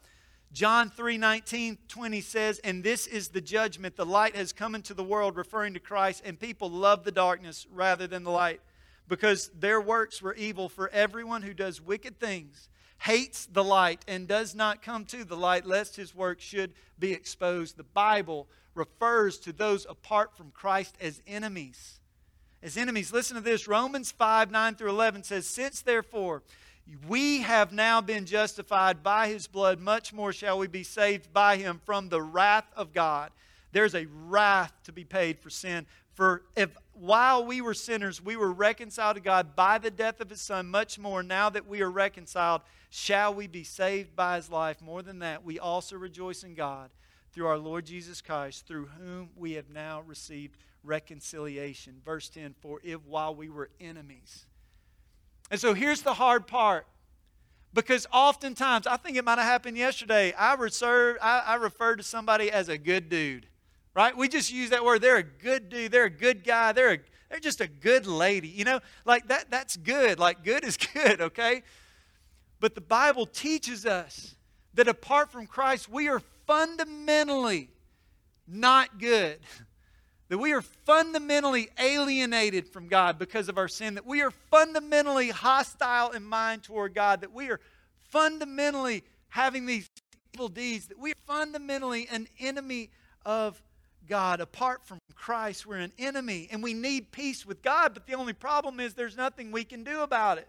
John 0.53 0.91
3 0.91 1.17
19, 1.17 1.79
20 1.87 2.21
says, 2.21 2.59
And 2.59 2.83
this 2.83 3.07
is 3.07 3.29
the 3.29 3.41
judgment. 3.41 3.97
The 3.97 4.05
light 4.05 4.35
has 4.35 4.53
come 4.53 4.75
into 4.75 4.93
the 4.93 5.03
world, 5.03 5.35
referring 5.35 5.73
to 5.73 5.79
Christ, 5.79 6.21
and 6.23 6.39
people 6.39 6.69
love 6.69 7.03
the 7.03 7.11
darkness 7.11 7.65
rather 7.73 8.05
than 8.05 8.23
the 8.23 8.31
light 8.31 8.61
because 9.07 9.49
their 9.59 9.81
works 9.81 10.21
were 10.21 10.35
evil. 10.35 10.69
For 10.69 10.89
everyone 10.89 11.41
who 11.41 11.55
does 11.55 11.81
wicked 11.81 12.19
things 12.19 12.69
hates 12.99 13.47
the 13.47 13.63
light 13.63 14.05
and 14.07 14.27
does 14.27 14.53
not 14.53 14.83
come 14.83 15.03
to 15.05 15.25
the 15.25 15.35
light, 15.35 15.65
lest 15.65 15.95
his 15.95 16.15
work 16.15 16.39
should 16.39 16.73
be 16.99 17.11
exposed. 17.11 17.75
The 17.75 17.83
Bible 17.83 18.47
refers 18.75 19.39
to 19.39 19.51
those 19.51 19.87
apart 19.89 20.37
from 20.37 20.51
Christ 20.51 20.95
as 21.01 21.21
enemies 21.25 21.99
as 22.61 22.77
enemies. 22.77 23.13
Listen 23.13 23.35
to 23.35 23.41
this 23.41 23.67
Romans 23.67 24.11
5 24.11 24.51
9 24.51 24.75
through 24.75 24.89
11 24.89 25.23
says, 25.23 25.45
Since 25.45 25.81
therefore 25.81 26.43
we 27.07 27.41
have 27.41 27.71
now 27.71 28.01
been 28.01 28.25
justified 28.25 29.01
by 29.01 29.27
his 29.27 29.47
blood, 29.47 29.79
much 29.79 30.13
more 30.13 30.31
shall 30.31 30.59
we 30.59 30.67
be 30.67 30.83
saved 30.83 31.33
by 31.33 31.57
him 31.57 31.81
from 31.83 32.09
the 32.09 32.21
wrath 32.21 32.67
of 32.75 32.93
God. 32.93 33.31
There's 33.71 33.95
a 33.95 34.05
wrath 34.05 34.73
to 34.83 34.91
be 34.91 35.03
paid 35.03 35.39
for 35.39 35.49
sin. 35.49 35.85
For 36.13 36.43
if 36.55 36.69
while 36.93 37.43
we 37.43 37.59
were 37.59 37.73
sinners, 37.73 38.23
we 38.23 38.37
were 38.37 38.53
reconciled 38.53 39.15
to 39.15 39.21
God 39.21 39.55
by 39.55 39.79
the 39.79 39.91
death 39.91 40.21
of 40.21 40.29
his 40.29 40.41
son, 40.41 40.67
much 40.67 40.97
more 40.97 41.21
now 41.21 41.49
that 41.49 41.67
we 41.67 41.81
are 41.81 41.91
reconciled, 41.91 42.61
shall 42.89 43.33
we 43.33 43.47
be 43.47 43.65
saved 43.65 44.15
by 44.15 44.37
his 44.37 44.49
life. 44.49 44.81
More 44.81 45.01
than 45.01 45.19
that, 45.19 45.43
we 45.43 45.59
also 45.59 45.97
rejoice 45.97 46.43
in 46.43 46.55
God 46.55 46.89
through 47.33 47.47
our 47.47 47.57
Lord 47.57 47.85
Jesus 47.85 48.21
Christ, 48.21 48.65
through 48.65 48.85
whom 48.85 49.29
we 49.35 49.53
have 49.53 49.69
now 49.69 50.01
received 50.07 50.55
reconciliation. 50.85 52.01
Verse 52.03 52.29
10 52.29 52.55
For 52.61 52.79
if 52.83 53.01
while 53.05 53.35
we 53.35 53.49
were 53.49 53.69
enemies. 53.79 54.45
And 55.51 55.59
so 55.59 55.73
here's 55.73 56.01
the 56.01 56.13
hard 56.13 56.47
part. 56.47 56.85
Because 57.73 58.07
oftentimes, 58.13 58.87
I 58.87 58.95
think 58.95 59.17
it 59.17 59.25
might 59.25 59.37
have 59.37 59.47
happened 59.47 59.77
yesterday, 59.77 60.31
I, 60.33 60.53
reserved, 60.53 61.19
I, 61.21 61.39
I 61.39 61.55
referred 61.55 61.97
to 61.97 62.03
somebody 62.03 62.49
as 62.49 62.69
a 62.69 62.77
good 62.77 63.09
dude, 63.09 63.47
right? 63.93 64.15
We 64.15 64.29
just 64.29 64.51
use 64.51 64.69
that 64.69 64.85
word. 64.85 65.01
They're 65.01 65.17
a 65.17 65.23
good 65.23 65.67
dude. 65.67 65.91
They're 65.91 66.05
a 66.05 66.09
good 66.09 66.45
guy. 66.45 66.71
They're, 66.71 66.93
a, 66.93 66.97
they're 67.29 67.39
just 67.39 67.59
a 67.59 67.67
good 67.67 68.07
lady. 68.07 68.47
You 68.47 68.63
know, 68.63 68.79
like 69.03 69.27
that, 69.27 69.51
that's 69.51 69.75
good. 69.75 70.19
Like 70.19 70.41
good 70.45 70.63
is 70.63 70.77
good, 70.93 71.19
okay? 71.19 71.63
But 72.61 72.75
the 72.75 72.81
Bible 72.81 73.25
teaches 73.25 73.85
us 73.85 74.35
that 74.75 74.87
apart 74.87 75.29
from 75.29 75.45
Christ, 75.45 75.89
we 75.89 76.07
are 76.07 76.21
fundamentally 76.47 77.69
not 78.47 78.99
good. 78.99 79.39
That 80.29 80.39
we 80.39 80.53
are 80.53 80.61
fundamentally 80.61 81.69
alienated 81.79 82.67
from 82.67 82.87
God 82.87 83.19
because 83.19 83.47
of 83.47 83.57
our 83.57 83.67
sin. 83.67 83.95
That 83.95 84.05
we 84.05 84.21
are 84.21 84.31
fundamentally 84.31 85.29
hostile 85.29 86.11
in 86.11 86.23
mind 86.23 86.63
toward 86.63 86.95
God. 86.95 87.21
That 87.21 87.31
we 87.31 87.49
are 87.49 87.59
fundamentally 88.09 89.03
having 89.29 89.65
these 89.65 89.87
evil 90.33 90.49
deeds. 90.49 90.87
That 90.87 90.97
we 90.99 91.11
are 91.11 91.25
fundamentally 91.27 92.07
an 92.11 92.27
enemy 92.39 92.89
of 93.23 93.61
God. 94.07 94.41
Apart 94.41 94.85
from 94.85 94.97
Christ, 95.15 95.65
we're 95.65 95.77
an 95.77 95.93
enemy 95.99 96.47
and 96.51 96.63
we 96.63 96.73
need 96.73 97.11
peace 97.11 97.45
with 97.45 97.61
God. 97.61 97.93
But 97.93 98.07
the 98.07 98.13
only 98.13 98.33
problem 98.33 98.79
is 98.79 98.93
there's 98.93 99.17
nothing 99.17 99.51
we 99.51 99.63
can 99.63 99.83
do 99.83 100.01
about 100.01 100.37
it. 100.39 100.47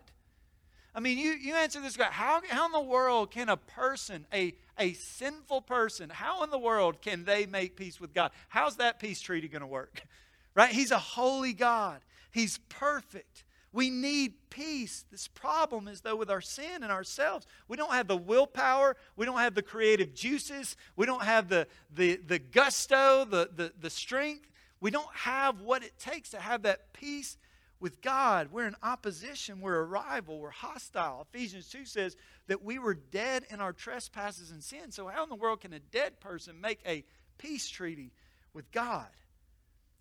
I 0.95 1.01
mean, 1.01 1.19
you, 1.19 1.33
you 1.33 1.55
answer 1.55 1.81
this 1.81 1.97
guy 1.97 2.09
how, 2.11 2.41
how 2.49 2.65
in 2.65 2.73
the 2.73 2.81
world 2.81 3.31
can 3.31 3.51
a 3.51 3.59
person, 3.59 4.27
a, 4.33 4.55
a 4.79 4.93
sinful 4.95 5.63
person, 5.63 6.11
how 6.11 6.43
in 6.43 6.51
the 6.51 6.59
world 6.59 7.01
can 7.01 7.25
they 7.25 7.47
make 7.47 7.77
peace 7.77 8.01
with 8.01 8.13
God? 8.15 8.31
How's 8.49 8.77
that 8.77 8.99
peace 8.99 9.21
treaty 9.21 9.49
going 9.49 9.61
to 9.61 9.67
work? 9.67 10.03
Right? 10.55 10.71
He's 10.71 10.91
a 10.91 10.99
holy 10.99 11.53
God, 11.53 12.01
He's 12.33 12.57
perfect. 12.71 13.45
We 13.77 13.91
need 13.91 14.49
peace. 14.49 15.05
This 15.11 15.29
problem 15.29 15.87
is, 15.87 16.01
though, 16.01 16.17
with 16.17 16.31
our 16.31 16.41
sin 16.41 16.83
and 16.83 16.91
ourselves. 16.91 17.47
We 17.69 17.77
don't 17.77 17.93
have 17.93 18.09
the 18.09 18.17
willpower. 18.17 18.97
We 19.17 19.27
don't 19.27 19.41
have 19.41 19.55
the 19.55 19.61
creative 19.61 20.15
juices. 20.15 20.79
We 20.97 21.05
don't 21.05 21.23
have 21.23 21.51
the, 21.51 21.67
the, 21.95 22.17
the 22.17 22.39
gusto, 22.39 23.27
the, 23.27 23.51
the, 23.55 23.75
the 23.79 23.91
strength. 23.91 24.51
We 24.81 24.91
don't 24.91 25.15
have 25.15 25.61
what 25.61 25.83
it 25.83 25.99
takes 25.99 26.31
to 26.31 26.39
have 26.39 26.63
that 26.63 26.95
peace 26.95 27.37
with 27.81 28.01
God. 28.01 28.49
We're 28.53 28.67
in 28.67 28.77
opposition. 28.83 29.61
We're 29.61 29.81
a 29.81 29.85
rival. 29.85 30.39
We're 30.39 30.51
hostile. 30.51 31.27
Ephesians 31.33 31.69
2 31.69 31.85
says 31.85 32.17
that 32.47 32.65
we 32.65 32.79
were 32.79 32.95
dead 32.95 33.45
in 33.51 33.61
our 33.61 33.73
trespasses 33.73 34.51
and 34.51 34.63
sin. 34.63 34.91
So, 34.91 35.09
how 35.09 35.23
in 35.23 35.29
the 35.29 35.35
world 35.35 35.61
can 35.61 35.73
a 35.73 35.79
dead 35.79 36.21
person 36.21 36.61
make 36.61 36.81
a 36.87 37.05
peace 37.39 37.69
treaty 37.69 38.13
with 38.55 38.71
God? 38.73 39.09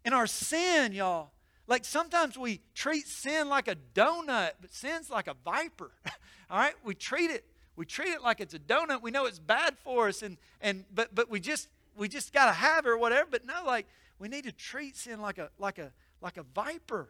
In 0.03 0.13
our 0.13 0.27
sin, 0.27 0.93
y'all, 0.93 1.31
like 1.67 1.83
sometimes 1.83 2.37
we 2.37 2.61
treat 2.75 3.07
sin 3.07 3.49
like 3.49 3.67
a 3.67 3.75
donut, 3.93 4.51
but 4.61 4.73
sin's 4.73 5.09
like 5.09 5.27
a 5.27 5.35
viper. 5.43 5.91
All 6.49 6.59
right? 6.59 6.75
We 6.83 6.93
treat 6.93 7.31
it 7.31 7.45
we 7.75 7.85
treat 7.85 8.09
it 8.09 8.21
like 8.21 8.39
it's 8.39 8.53
a 8.53 8.59
donut. 8.59 9.01
We 9.01 9.11
know 9.11 9.25
it's 9.25 9.39
bad 9.39 9.77
for 9.77 10.07
us 10.07 10.21
and 10.21 10.37
and 10.61 10.85
but 10.93 11.13
but 11.13 11.29
we 11.29 11.39
just 11.39 11.67
we 11.97 12.07
just 12.07 12.33
got 12.33 12.45
to 12.45 12.53
have 12.53 12.85
it 12.85 12.89
or 12.89 12.97
whatever, 12.97 13.27
but 13.29 13.45
no 13.45 13.63
like 13.65 13.87
we 14.19 14.27
need 14.27 14.45
to 14.45 14.51
treat 14.51 14.95
sin 14.95 15.21
like 15.21 15.37
a 15.37 15.49
like 15.59 15.77
a 15.77 15.91
like 16.21 16.37
a 16.37 16.43
viper 16.43 17.09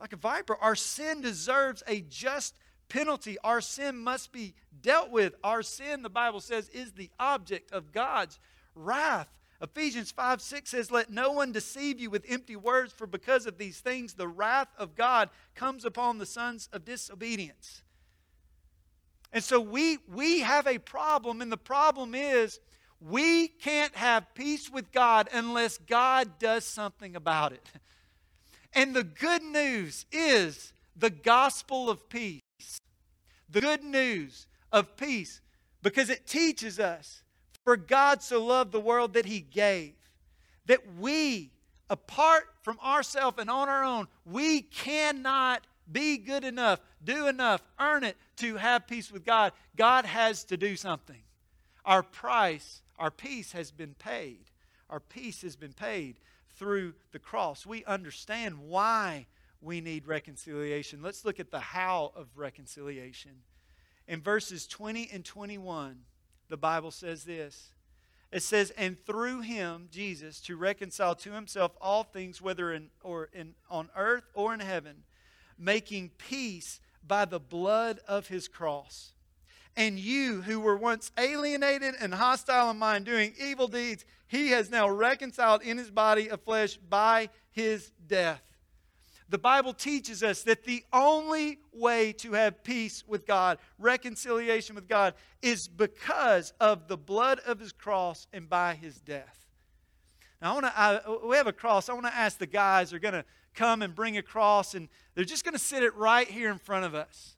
like 0.00 0.12
a 0.12 0.16
viper. 0.16 0.56
Our 0.56 0.74
sin 0.74 1.20
deserves 1.20 1.82
a 1.86 2.00
just 2.02 2.56
penalty. 2.88 3.36
Our 3.44 3.60
sin 3.60 3.96
must 3.96 4.32
be 4.32 4.54
dealt 4.82 5.10
with. 5.10 5.34
Our 5.42 5.62
sin, 5.62 6.02
the 6.02 6.10
Bible 6.10 6.40
says, 6.40 6.68
is 6.68 6.92
the 6.92 7.10
object 7.18 7.72
of 7.72 7.92
God's 7.92 8.38
wrath. 8.74 9.28
Ephesians 9.60 10.10
5 10.10 10.42
6 10.42 10.70
says, 10.70 10.90
Let 10.90 11.10
no 11.10 11.32
one 11.32 11.52
deceive 11.52 11.98
you 12.00 12.10
with 12.10 12.24
empty 12.28 12.56
words, 12.56 12.92
for 12.92 13.06
because 13.06 13.46
of 13.46 13.56
these 13.56 13.80
things 13.80 14.14
the 14.14 14.28
wrath 14.28 14.68
of 14.78 14.94
God 14.94 15.30
comes 15.54 15.84
upon 15.84 16.18
the 16.18 16.26
sons 16.26 16.68
of 16.72 16.84
disobedience. 16.84 17.82
And 19.32 19.42
so 19.42 19.60
we, 19.60 19.98
we 20.12 20.40
have 20.40 20.66
a 20.66 20.78
problem, 20.78 21.40
and 21.40 21.50
the 21.50 21.56
problem 21.56 22.14
is 22.14 22.60
we 23.00 23.48
can't 23.48 23.94
have 23.96 24.34
peace 24.34 24.70
with 24.70 24.92
God 24.92 25.28
unless 25.32 25.78
God 25.78 26.38
does 26.38 26.64
something 26.64 27.16
about 27.16 27.52
it. 27.52 27.68
And 28.74 28.94
the 28.94 29.04
good 29.04 29.42
news 29.42 30.06
is 30.10 30.72
the 30.96 31.10
gospel 31.10 31.88
of 31.88 32.08
peace. 32.08 32.40
The 33.48 33.60
good 33.60 33.84
news 33.84 34.46
of 34.72 34.96
peace 34.96 35.40
because 35.82 36.10
it 36.10 36.26
teaches 36.26 36.80
us 36.80 37.22
for 37.62 37.76
God 37.76 38.22
so 38.22 38.44
loved 38.44 38.72
the 38.72 38.80
world 38.80 39.14
that 39.14 39.26
he 39.26 39.40
gave 39.40 39.94
that 40.66 40.80
we 40.98 41.52
apart 41.88 42.44
from 42.62 42.78
ourselves 42.80 43.38
and 43.38 43.50
on 43.50 43.68
our 43.68 43.84
own 43.84 44.08
we 44.24 44.62
cannot 44.62 45.66
be 45.90 46.16
good 46.16 46.44
enough, 46.44 46.80
do 47.04 47.26
enough, 47.26 47.62
earn 47.78 48.04
it 48.04 48.16
to 48.36 48.56
have 48.56 48.86
peace 48.86 49.12
with 49.12 49.24
God. 49.24 49.52
God 49.76 50.06
has 50.06 50.44
to 50.44 50.56
do 50.56 50.76
something. 50.76 51.22
Our 51.84 52.02
price, 52.02 52.80
our 52.98 53.10
peace 53.10 53.52
has 53.52 53.70
been 53.70 53.94
paid. 53.94 54.50
Our 54.88 55.00
peace 55.00 55.42
has 55.42 55.56
been 55.56 55.74
paid 55.74 56.18
through 56.56 56.94
the 57.12 57.18
cross. 57.18 57.64
We 57.64 57.84
understand 57.84 58.58
why 58.58 59.26
we 59.60 59.80
need 59.80 60.06
reconciliation. 60.06 61.02
Let's 61.02 61.24
look 61.24 61.40
at 61.40 61.50
the 61.50 61.60
how 61.60 62.12
of 62.14 62.28
reconciliation. 62.36 63.42
In 64.06 64.20
verses 64.20 64.66
20 64.66 65.08
and 65.10 65.24
21, 65.24 66.04
the 66.48 66.56
Bible 66.56 66.90
says 66.90 67.24
this. 67.24 67.70
It 68.30 68.42
says, 68.42 68.70
"And 68.72 69.02
through 69.06 69.40
him, 69.40 69.88
Jesus, 69.90 70.40
to 70.42 70.56
reconcile 70.56 71.14
to 71.16 71.32
himself 71.32 71.76
all 71.80 72.04
things, 72.04 72.42
whether 72.42 72.72
in 72.72 72.90
or 73.02 73.30
in 73.32 73.54
on 73.70 73.90
earth 73.96 74.24
or 74.34 74.52
in 74.52 74.60
heaven, 74.60 75.04
making 75.56 76.10
peace 76.10 76.80
by 77.02 77.24
the 77.24 77.40
blood 77.40 78.00
of 78.00 78.28
his 78.28 78.48
cross." 78.48 79.13
And 79.76 79.98
you 79.98 80.42
who 80.42 80.60
were 80.60 80.76
once 80.76 81.10
alienated 81.18 81.94
and 82.00 82.14
hostile 82.14 82.70
in 82.70 82.78
mind, 82.78 83.06
doing 83.06 83.34
evil 83.40 83.66
deeds, 83.66 84.04
he 84.26 84.50
has 84.50 84.70
now 84.70 84.88
reconciled 84.88 85.62
in 85.62 85.78
his 85.78 85.90
body 85.90 86.30
of 86.30 86.42
flesh 86.42 86.76
by 86.76 87.28
his 87.50 87.90
death. 88.06 88.42
The 89.28 89.38
Bible 89.38 89.72
teaches 89.72 90.22
us 90.22 90.42
that 90.42 90.64
the 90.64 90.84
only 90.92 91.58
way 91.72 92.12
to 92.14 92.34
have 92.34 92.62
peace 92.62 93.02
with 93.06 93.26
God, 93.26 93.58
reconciliation 93.78 94.76
with 94.76 94.86
God, 94.86 95.14
is 95.42 95.66
because 95.66 96.52
of 96.60 96.88
the 96.88 96.96
blood 96.96 97.40
of 97.46 97.58
his 97.58 97.72
cross 97.72 98.28
and 98.32 98.48
by 98.48 98.74
his 98.74 99.00
death. 99.00 99.46
Now, 100.40 100.50
I 100.50 100.54
want 100.54 100.66
to. 100.66 100.78
I, 100.78 101.26
we 101.26 101.36
have 101.36 101.46
a 101.46 101.52
cross. 101.52 101.88
I 101.88 101.94
want 101.94 102.06
to 102.06 102.14
ask 102.14 102.38
the 102.38 102.46
guys. 102.46 102.90
They're 102.90 102.98
going 102.98 103.14
to 103.14 103.24
come 103.54 103.82
and 103.82 103.94
bring 103.94 104.18
a 104.18 104.22
cross, 104.22 104.74
and 104.74 104.88
they're 105.14 105.24
just 105.24 105.42
going 105.42 105.54
to 105.54 105.58
sit 105.58 105.82
it 105.82 105.94
right 105.94 106.28
here 106.28 106.50
in 106.50 106.58
front 106.58 106.84
of 106.84 106.94
us. 106.94 107.36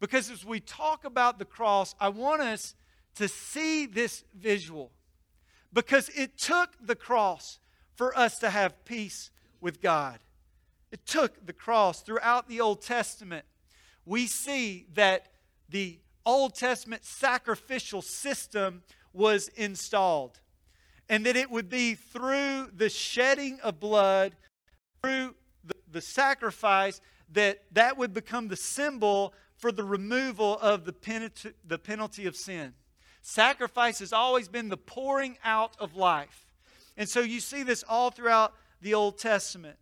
Because 0.00 0.30
as 0.30 0.44
we 0.44 0.60
talk 0.60 1.04
about 1.04 1.38
the 1.38 1.44
cross, 1.44 1.94
I 2.00 2.08
want 2.08 2.42
us 2.42 2.74
to 3.16 3.28
see 3.28 3.86
this 3.86 4.24
visual. 4.34 4.92
Because 5.72 6.08
it 6.10 6.38
took 6.38 6.70
the 6.80 6.94
cross 6.94 7.58
for 7.96 8.16
us 8.16 8.38
to 8.38 8.50
have 8.50 8.84
peace 8.84 9.30
with 9.60 9.82
God. 9.82 10.20
It 10.92 11.04
took 11.04 11.44
the 11.44 11.52
cross 11.52 12.00
throughout 12.00 12.48
the 12.48 12.60
Old 12.60 12.80
Testament. 12.80 13.44
We 14.06 14.26
see 14.26 14.86
that 14.94 15.26
the 15.68 15.98
Old 16.24 16.54
Testament 16.54 17.04
sacrificial 17.04 18.00
system 18.00 18.82
was 19.12 19.48
installed. 19.48 20.40
And 21.08 21.26
that 21.26 21.36
it 21.36 21.50
would 21.50 21.68
be 21.68 21.94
through 21.94 22.70
the 22.74 22.88
shedding 22.88 23.58
of 23.60 23.80
blood, 23.80 24.36
through 25.02 25.34
the, 25.64 25.74
the 25.90 26.00
sacrifice, 26.00 27.00
that 27.32 27.64
that 27.72 27.98
would 27.98 28.14
become 28.14 28.48
the 28.48 28.56
symbol 28.56 29.34
for 29.58 29.70
the 29.70 29.84
removal 29.84 30.58
of 30.60 30.84
the 30.84 30.92
penalty, 30.92 31.50
the 31.66 31.78
penalty 31.78 32.26
of 32.26 32.36
sin. 32.36 32.74
Sacrifice 33.20 33.98
has 33.98 34.12
always 34.12 34.48
been 34.48 34.68
the 34.68 34.76
pouring 34.76 35.36
out 35.44 35.76
of 35.78 35.94
life. 35.94 36.46
And 36.96 37.08
so 37.08 37.20
you 37.20 37.40
see 37.40 37.62
this 37.62 37.84
all 37.86 38.10
throughout 38.10 38.54
the 38.80 38.94
Old 38.94 39.18
Testament. 39.18 39.76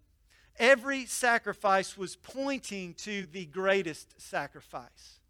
Every 0.59 1.05
sacrifice 1.05 1.97
was 1.97 2.17
pointing 2.17 2.95
to 2.95 3.27
the 3.31 3.45
greatest 3.45 4.21
sacrifice. 4.21 5.21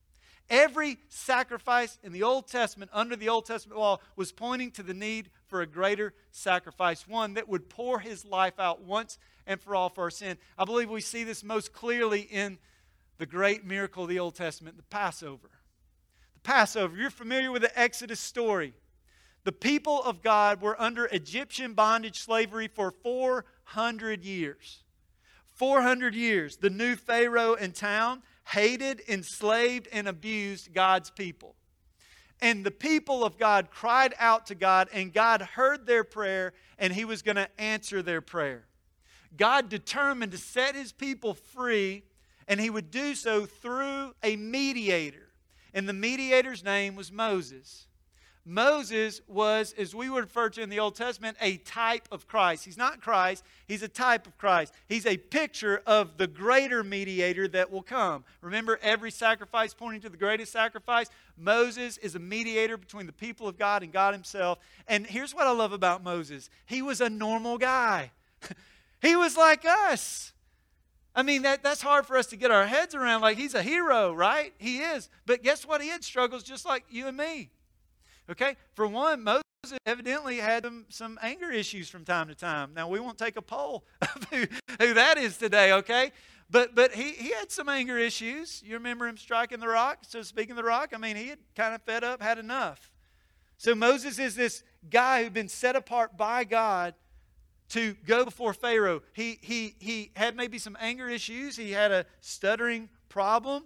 Every 0.48 0.98
sacrifice 1.08 1.98
in 2.04 2.12
the 2.12 2.22
Old 2.22 2.46
Testament, 2.46 2.92
under 2.94 3.16
the 3.16 3.28
Old 3.28 3.46
Testament 3.46 3.80
law, 3.80 3.98
was 4.14 4.30
pointing 4.30 4.70
to 4.72 4.84
the 4.84 4.94
need 4.94 5.30
for 5.48 5.60
a 5.60 5.66
greater 5.66 6.14
sacrifice, 6.30 7.08
one 7.08 7.34
that 7.34 7.48
would 7.48 7.68
pour 7.68 7.98
his 7.98 8.24
life 8.24 8.60
out 8.60 8.82
once 8.82 9.18
and 9.46 9.60
for 9.60 9.74
all 9.74 9.88
for 9.88 10.04
our 10.04 10.10
sin. 10.10 10.38
I 10.56 10.64
believe 10.64 10.88
we 10.88 11.00
see 11.00 11.24
this 11.24 11.42
most 11.42 11.72
clearly 11.72 12.20
in 12.20 12.58
the 13.18 13.26
great 13.26 13.64
miracle 13.64 14.04
of 14.04 14.08
the 14.08 14.18
Old 14.18 14.34
Testament, 14.34 14.76
the 14.76 14.82
Passover. 14.84 15.50
The 16.34 16.40
Passover, 16.40 16.96
you're 16.96 17.10
familiar 17.10 17.50
with 17.50 17.62
the 17.62 17.78
Exodus 17.78 18.20
story. 18.20 18.74
The 19.44 19.52
people 19.52 20.02
of 20.02 20.22
God 20.22 20.60
were 20.60 20.80
under 20.80 21.06
Egyptian 21.06 21.74
bondage 21.74 22.20
slavery 22.20 22.68
for 22.68 22.90
400 22.90 24.24
years. 24.24 24.82
400 25.54 26.14
years. 26.14 26.56
The 26.56 26.70
new 26.70 26.96
Pharaoh 26.96 27.54
in 27.54 27.72
town 27.72 28.22
hated, 28.48 29.02
enslaved, 29.08 29.88
and 29.92 30.08
abused 30.08 30.74
God's 30.74 31.10
people. 31.10 31.54
And 32.40 32.64
the 32.64 32.70
people 32.70 33.24
of 33.24 33.38
God 33.38 33.70
cried 33.70 34.14
out 34.18 34.46
to 34.46 34.54
God, 34.54 34.88
and 34.92 35.12
God 35.12 35.40
heard 35.40 35.86
their 35.86 36.04
prayer, 36.04 36.52
and 36.78 36.92
He 36.92 37.04
was 37.04 37.22
going 37.22 37.36
to 37.36 37.48
answer 37.58 38.02
their 38.02 38.20
prayer. 38.20 38.66
God 39.36 39.68
determined 39.68 40.32
to 40.32 40.38
set 40.38 40.74
His 40.74 40.92
people 40.92 41.34
free 41.34 42.02
and 42.48 42.60
he 42.60 42.70
would 42.70 42.90
do 42.90 43.14
so 43.14 43.46
through 43.46 44.14
a 44.22 44.36
mediator. 44.36 45.28
And 45.74 45.88
the 45.88 45.92
mediator's 45.92 46.64
name 46.64 46.96
was 46.96 47.12
Moses. 47.12 47.86
Moses 48.48 49.20
was, 49.26 49.74
as 49.76 49.92
we 49.92 50.08
would 50.08 50.22
refer 50.22 50.48
to 50.50 50.62
in 50.62 50.70
the 50.70 50.78
Old 50.78 50.94
Testament, 50.94 51.36
a 51.40 51.56
type 51.56 52.06
of 52.12 52.28
Christ. 52.28 52.64
He's 52.64 52.76
not 52.76 53.00
Christ, 53.00 53.44
he's 53.66 53.82
a 53.82 53.88
type 53.88 54.24
of 54.28 54.38
Christ. 54.38 54.72
He's 54.88 55.04
a 55.04 55.16
picture 55.16 55.82
of 55.84 56.16
the 56.16 56.28
greater 56.28 56.84
mediator 56.84 57.48
that 57.48 57.72
will 57.72 57.82
come. 57.82 58.24
Remember, 58.40 58.78
every 58.82 59.10
sacrifice 59.10 59.74
pointing 59.74 60.00
to 60.02 60.08
the 60.08 60.16
greatest 60.16 60.52
sacrifice? 60.52 61.08
Moses 61.36 61.98
is 61.98 62.14
a 62.14 62.20
mediator 62.20 62.76
between 62.76 63.06
the 63.06 63.12
people 63.12 63.48
of 63.48 63.58
God 63.58 63.82
and 63.82 63.92
God 63.92 64.14
Himself. 64.14 64.60
And 64.86 65.04
here's 65.04 65.34
what 65.34 65.48
I 65.48 65.50
love 65.50 65.72
about 65.72 66.04
Moses 66.04 66.48
he 66.66 66.82
was 66.82 67.00
a 67.00 67.10
normal 67.10 67.58
guy, 67.58 68.12
he 69.02 69.16
was 69.16 69.36
like 69.36 69.64
us. 69.64 70.32
I 71.16 71.22
mean, 71.22 71.42
that, 71.42 71.62
that's 71.62 71.80
hard 71.80 72.06
for 72.06 72.18
us 72.18 72.26
to 72.26 72.36
get 72.36 72.50
our 72.50 72.66
heads 72.66 72.94
around. 72.94 73.22
Like, 73.22 73.38
he's 73.38 73.54
a 73.54 73.62
hero, 73.62 74.12
right? 74.12 74.52
He 74.58 74.80
is. 74.80 75.08
But 75.24 75.42
guess 75.42 75.66
what? 75.66 75.80
He 75.80 75.88
had 75.88 76.04
struggles 76.04 76.42
just 76.42 76.66
like 76.66 76.84
you 76.90 77.06
and 77.06 77.16
me. 77.16 77.48
Okay? 78.30 78.56
For 78.74 78.86
one, 78.86 79.24
Moses 79.24 79.42
evidently 79.86 80.36
had 80.36 80.64
some, 80.64 80.84
some 80.90 81.18
anger 81.22 81.50
issues 81.50 81.88
from 81.88 82.04
time 82.04 82.28
to 82.28 82.34
time. 82.34 82.72
Now, 82.74 82.88
we 82.88 83.00
won't 83.00 83.16
take 83.16 83.36
a 83.36 83.42
poll 83.42 83.84
of 84.02 84.24
who, 84.30 84.46
who 84.78 84.92
that 84.92 85.16
is 85.16 85.38
today, 85.38 85.72
okay? 85.72 86.12
But, 86.50 86.74
but 86.74 86.92
he, 86.92 87.12
he 87.12 87.30
had 87.30 87.50
some 87.50 87.70
anger 87.70 87.96
issues. 87.96 88.62
You 88.62 88.74
remember 88.74 89.08
him 89.08 89.16
striking 89.16 89.58
the 89.58 89.68
rock, 89.68 90.00
so 90.02 90.20
speaking 90.20 90.54
the 90.54 90.62
rock? 90.62 90.92
I 90.94 90.98
mean, 90.98 91.16
he 91.16 91.28
had 91.28 91.38
kind 91.56 91.74
of 91.74 91.80
fed 91.82 92.04
up, 92.04 92.20
had 92.20 92.38
enough. 92.38 92.92
So 93.56 93.74
Moses 93.74 94.18
is 94.18 94.36
this 94.36 94.62
guy 94.90 95.24
who'd 95.24 95.32
been 95.32 95.48
set 95.48 95.76
apart 95.76 96.18
by 96.18 96.44
God 96.44 96.94
to 97.70 97.94
go 98.06 98.24
before 98.24 98.52
Pharaoh. 98.52 99.02
He, 99.12 99.38
he, 99.40 99.74
he 99.78 100.10
had 100.14 100.36
maybe 100.36 100.58
some 100.58 100.76
anger 100.80 101.08
issues. 101.08 101.56
He 101.56 101.72
had 101.72 101.92
a 101.92 102.06
stuttering 102.20 102.88
problem. 103.08 103.64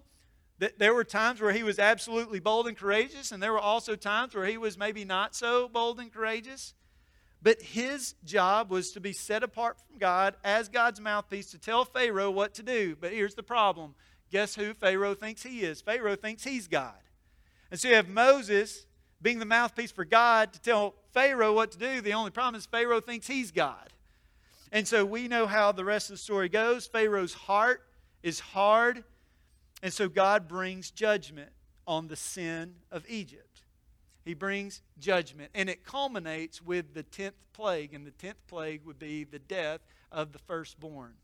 There 0.78 0.92
were 0.92 1.04
times 1.04 1.40
where 1.40 1.52
he 1.52 1.62
was 1.62 1.78
absolutely 1.78 2.38
bold 2.38 2.68
and 2.68 2.76
courageous, 2.76 3.32
and 3.32 3.42
there 3.42 3.52
were 3.52 3.58
also 3.58 3.96
times 3.96 4.34
where 4.34 4.44
he 4.44 4.58
was 4.58 4.76
maybe 4.76 5.06
not 5.06 5.34
so 5.34 5.68
bold 5.68 5.98
and 6.00 6.12
courageous. 6.12 6.74
But 7.42 7.62
his 7.62 8.14
job 8.24 8.70
was 8.70 8.92
to 8.92 9.00
be 9.00 9.14
set 9.14 9.42
apart 9.42 9.78
from 9.78 9.98
God 9.98 10.34
as 10.44 10.68
God's 10.68 11.00
mouthpiece 11.00 11.50
to 11.52 11.58
tell 11.58 11.86
Pharaoh 11.86 12.30
what 12.30 12.52
to 12.54 12.62
do. 12.62 12.96
But 13.00 13.12
here's 13.12 13.34
the 13.34 13.42
problem 13.42 13.94
guess 14.30 14.54
who 14.54 14.74
Pharaoh 14.74 15.14
thinks 15.14 15.42
he 15.42 15.62
is? 15.62 15.80
Pharaoh 15.80 16.16
thinks 16.16 16.44
he's 16.44 16.68
God. 16.68 16.94
And 17.70 17.80
so 17.80 17.88
you 17.88 17.94
have 17.94 18.08
Moses 18.08 18.86
being 19.22 19.38
the 19.38 19.44
mouthpiece 19.44 19.90
for 19.90 20.04
God 20.04 20.52
to 20.52 20.60
tell 20.60 20.94
Pharaoh 21.12 21.52
what 21.52 21.72
to 21.72 21.78
do. 21.78 22.00
The 22.00 22.14
only 22.14 22.30
problem 22.30 22.58
is 22.58 22.66
Pharaoh 22.66 23.00
thinks 23.00 23.26
he's 23.26 23.50
God. 23.50 23.88
And 24.72 24.86
so 24.86 25.04
we 25.04 25.28
know 25.28 25.46
how 25.46 25.72
the 25.72 25.84
rest 25.84 26.10
of 26.10 26.14
the 26.14 26.22
story 26.22 26.48
goes. 26.48 26.86
Pharaoh's 26.86 27.34
heart 27.34 27.82
is 28.22 28.40
hard 28.40 29.04
and 29.82 29.92
so 29.92 30.08
God 30.08 30.48
brings 30.48 30.90
judgment 30.90 31.50
on 31.86 32.08
the 32.08 32.16
sin 32.16 32.74
of 32.90 33.04
Egypt. 33.08 33.62
He 34.24 34.34
brings 34.34 34.82
judgment. 34.98 35.50
And 35.54 35.70
it 35.70 35.84
culminates 35.84 36.60
with 36.62 36.94
the 36.94 37.02
10th 37.02 37.32
plague. 37.52 37.94
And 37.94 38.06
the 38.06 38.10
10th 38.12 38.34
plague 38.46 38.84
would 38.84 38.98
be 38.98 39.24
the 39.24 39.38
death 39.38 39.80
of 40.12 40.32
the 40.32 40.38
firstborn. 40.38 41.14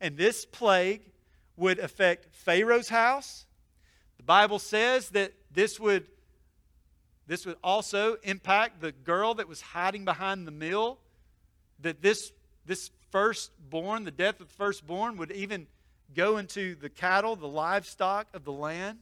And 0.00 0.16
this 0.16 0.44
plague 0.44 1.02
would 1.56 1.78
affect 1.78 2.34
Pharaoh's 2.34 2.88
house. 2.88 3.46
The 4.16 4.22
Bible 4.22 4.58
says 4.58 5.10
that 5.10 5.32
this 5.50 5.80
would, 5.80 6.06
this 7.26 7.46
would 7.46 7.56
also 7.64 8.16
impact 8.22 8.80
the 8.80 8.92
girl 8.92 9.34
that 9.34 9.48
was 9.48 9.60
hiding 9.60 10.04
behind 10.04 10.46
the 10.46 10.50
mill. 10.50 10.98
That 11.80 12.02
this, 12.02 12.32
this 12.66 12.90
firstborn, 13.10 14.04
the 14.04 14.10
death 14.10 14.40
of 14.40 14.48
the 14.48 14.54
firstborn, 14.54 15.16
would 15.16 15.30
even 15.32 15.66
go 16.14 16.36
into 16.36 16.74
the 16.74 16.88
cattle, 16.88 17.34
the 17.36 17.48
livestock 17.48 18.26
of 18.34 18.44
the 18.44 18.52
land. 18.52 18.98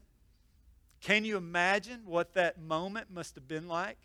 Can 1.00 1.24
you 1.24 1.36
imagine 1.36 2.02
what 2.06 2.34
that 2.34 2.60
moment 2.60 3.10
must 3.10 3.34
have 3.34 3.48
been 3.48 3.66
like? 3.66 3.98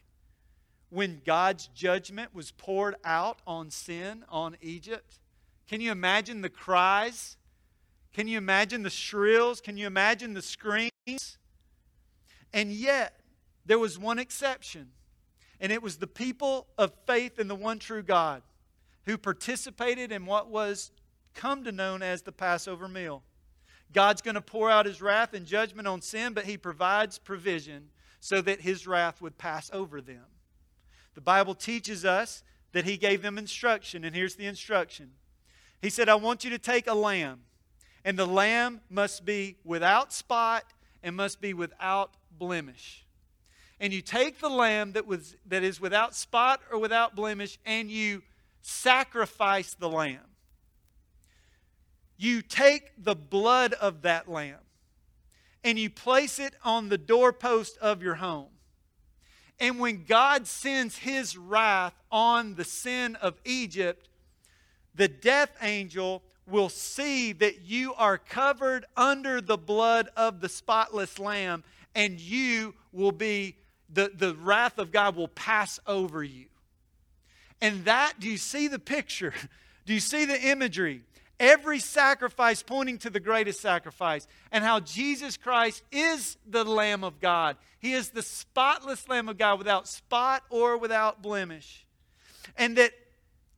When 0.90 1.22
God's 1.26 1.68
judgment 1.68 2.34
was 2.34 2.52
poured 2.52 2.96
out 3.04 3.40
on 3.46 3.70
sin, 3.70 4.24
on 4.30 4.58
Egypt. 4.62 5.20
Can 5.68 5.82
you 5.82 5.92
imagine 5.92 6.42
the 6.42 6.50
cries? 6.50 7.38
Can 8.14 8.28
you 8.28 8.38
imagine 8.38 8.82
the 8.84 8.90
shrills? 8.90 9.62
Can 9.62 9.78
you 9.78 9.86
imagine 9.86 10.34
the 10.34 10.42
screams? 10.42 11.38
And 12.54 12.72
yet, 12.72 13.20
there 13.68 13.78
was 13.78 14.00
one 14.00 14.18
exception, 14.18 14.90
and 15.60 15.72
it 15.72 15.84
was 15.84 15.98
the 15.98 16.08
people 16.08 16.68
of 16.78 16.94
faith 17.06 17.38
in 17.38 17.48
the 17.48 17.56
one 17.56 17.80
true 17.80 18.02
God 18.02 18.42
who 19.06 19.18
participated 19.18 20.12
in 20.12 20.26
what 20.26 20.50
was 20.50 20.92
come 21.34 21.64
to 21.66 21.72
known 21.72 22.02
as 22.02 22.24
the 22.24 22.32
Passover 22.32 22.88
meal. 22.88 23.24
God's 23.94 24.22
going 24.22 24.36
to 24.36 24.42
pour 24.42 24.70
out 24.70 24.86
his 24.86 25.02
wrath 25.02 25.34
and 25.34 25.46
judgment 25.46 25.88
on 25.88 26.02
sin, 26.02 26.34
but 26.34 26.46
he 26.46 26.58
provides 26.58 27.20
provision 27.20 27.90
so 28.20 28.42
that 28.42 28.62
his 28.62 28.88
wrath 28.88 29.22
would 29.22 29.38
pass 29.38 29.70
over 29.72 30.02
them. 30.02 30.26
The 31.16 31.22
Bible 31.22 31.56
teaches 31.56 32.04
us 32.06 32.44
that 32.74 32.86
he 32.86 32.98
gave 32.98 33.22
them 33.22 33.38
instruction, 33.38 34.04
and 34.04 34.16
here's 34.16 34.36
the 34.36 34.46
instruction. 34.46 35.12
He 35.82 35.90
said, 35.90 36.10
I 36.10 36.16
want 36.16 36.44
you 36.44 36.50
to 36.52 36.60
take 36.60 36.88
a 36.88 36.94
lamb, 36.94 37.42
and 38.04 38.18
the 38.18 38.26
lamb 38.26 38.82
must 38.90 39.26
be 39.26 39.58
without 39.64 40.12
spot 40.12 40.66
and 41.02 41.16
must 41.16 41.40
be 41.40 41.54
without 41.54 42.16
blemish. 42.32 43.07
And 43.80 43.94
you 43.94 44.02
take 44.02 44.40
the 44.40 44.50
lamb 44.50 44.94
that, 44.94 45.06
was, 45.06 45.36
that 45.46 45.64
is 45.64 45.80
without 45.80 46.16
spot 46.16 46.62
or 46.72 46.80
without 46.80 47.16
blemish, 47.16 47.60
and 47.66 47.92
you 47.92 48.24
sacrifice 48.62 49.76
the 49.76 49.90
lamb 49.90 50.28
you 52.18 52.42
take 52.42 52.92
the 52.98 53.16
blood 53.16 53.74
of 53.74 54.02
that 54.02 54.28
lamb 54.28 54.58
and 55.64 55.78
you 55.78 55.90
place 55.90 56.40
it 56.40 56.56
on 56.64 56.90
the 56.90 56.98
doorpost 56.98 57.78
of 57.78 58.02
your 58.02 58.16
home. 58.16 58.50
And 59.60 59.80
when 59.80 60.04
God 60.04 60.48
sends 60.48 60.98
his 60.98 61.38
wrath 61.38 61.94
on 62.12 62.56
the 62.56 62.64
sin 62.64 63.16
of 63.16 63.40
Egypt, 63.46 64.10
the 64.96 65.08
death 65.08 65.52
angel 65.62 66.24
will 66.48 66.70
see 66.70 67.34
that 67.34 67.62
you 67.62 67.94
are 67.96 68.18
covered 68.18 68.86
under 68.96 69.42
the 69.42 69.58
blood 69.58 70.10
of 70.16 70.42
the 70.42 70.50
spotless 70.50 71.20
lamb, 71.20 71.64
and 71.94 72.20
you 72.20 72.74
will 72.92 73.12
be, 73.12 73.58
the, 73.92 74.12
the 74.14 74.36
wrath 74.36 74.78
of 74.78 74.92
God 74.92 75.16
will 75.16 75.28
pass 75.28 75.80
over 75.88 76.24
you. 76.24 76.46
And 77.62 77.86
that, 77.86 78.14
do 78.20 78.30
you 78.30 78.38
see 78.38 78.68
the 78.68 78.80
picture? 78.80 79.34
Do 79.86 79.94
you 79.94 80.02
see 80.02 80.26
the 80.26 80.50
imagery? 80.50 81.04
Every 81.40 81.80
sacrifice 81.80 82.62
pointing 82.62 82.98
to 83.00 83.10
the 83.10 83.22
greatest 83.22 83.62
sacrifice, 83.62 84.28
and 84.52 84.62
how 84.62 84.82
Jesus 84.82 85.38
Christ 85.38 85.82
is 85.94 86.36
the 86.46 86.66
Lamb 86.66 87.06
of 87.06 87.22
God. 87.22 87.56
He 87.80 87.94
is 87.94 88.10
the 88.10 88.22
spotless 88.22 89.08
Lamb 89.08 89.30
of 89.30 89.38
God 89.38 89.60
without 89.60 89.88
spot 89.88 90.44
or 90.50 90.78
without 90.78 91.22
blemish. 91.22 91.86
And 92.58 92.76
that 92.78 92.92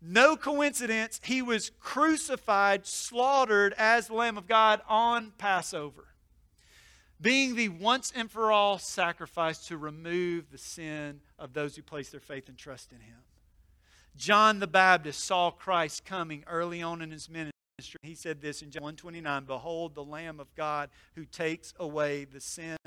no 0.02 0.36
coincidence, 0.36 1.20
he 1.24 1.42
was 1.42 1.72
crucified, 1.80 2.86
slaughtered 2.86 3.74
as 3.78 4.08
the 4.08 4.14
Lamb 4.14 4.38
of 4.38 4.48
God 4.48 4.82
on 4.88 5.32
Passover, 5.38 6.06
being 7.22 7.56
the 7.56 7.70
once 7.70 8.12
and 8.16 8.32
for 8.32 8.52
all 8.52 8.78
sacrifice 8.78 9.68
to 9.68 9.78
remove 9.78 10.52
the 10.52 10.58
sin 10.58 11.20
of 11.38 11.54
those 11.54 11.76
who 11.76 11.82
place 11.82 12.10
their 12.10 12.20
faith 12.20 12.48
and 12.48 12.58
trust 12.58 12.92
in 12.92 13.00
him. 13.00 13.20
John 14.16 14.60
the 14.60 14.68
Baptist 14.68 15.24
saw 15.24 15.52
Christ 15.52 16.06
coming 16.06 16.44
early 16.48 16.82
on 16.82 17.02
in 17.02 17.12
his 17.12 17.30
ministry. 17.30 17.54
He 18.04 18.16
said 18.16 18.42
this 18.42 18.62
in 18.62 18.72
John 18.72 18.84
129 18.84 19.46
Behold, 19.46 19.96
the 19.96 20.04
Lamb 20.04 20.40
of 20.40 20.54
God 20.56 20.90
who 21.16 21.26
takes 21.26 21.74
away 21.80 22.26
the 22.26 22.42
sin 22.42 22.78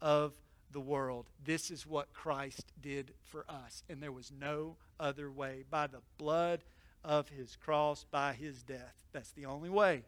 of 0.00 0.34
the 0.70 0.80
world. 0.80 1.30
This 1.42 1.70
is 1.70 1.86
what 1.86 2.12
Christ 2.12 2.72
did 2.80 3.12
for 3.22 3.46
us. 3.48 3.82
And 3.88 4.02
there 4.02 4.12
was 4.12 4.30
no 4.38 4.76
other 5.00 5.30
way. 5.30 5.64
By 5.70 5.86
the 5.86 6.02
blood 6.18 6.64
of 7.02 7.28
his 7.28 7.56
cross, 7.56 8.04
by 8.10 8.34
his 8.34 8.62
death. 8.62 8.94
That's 9.12 9.30
the 9.30 9.46
only 9.46 9.70
way. 9.70 10.02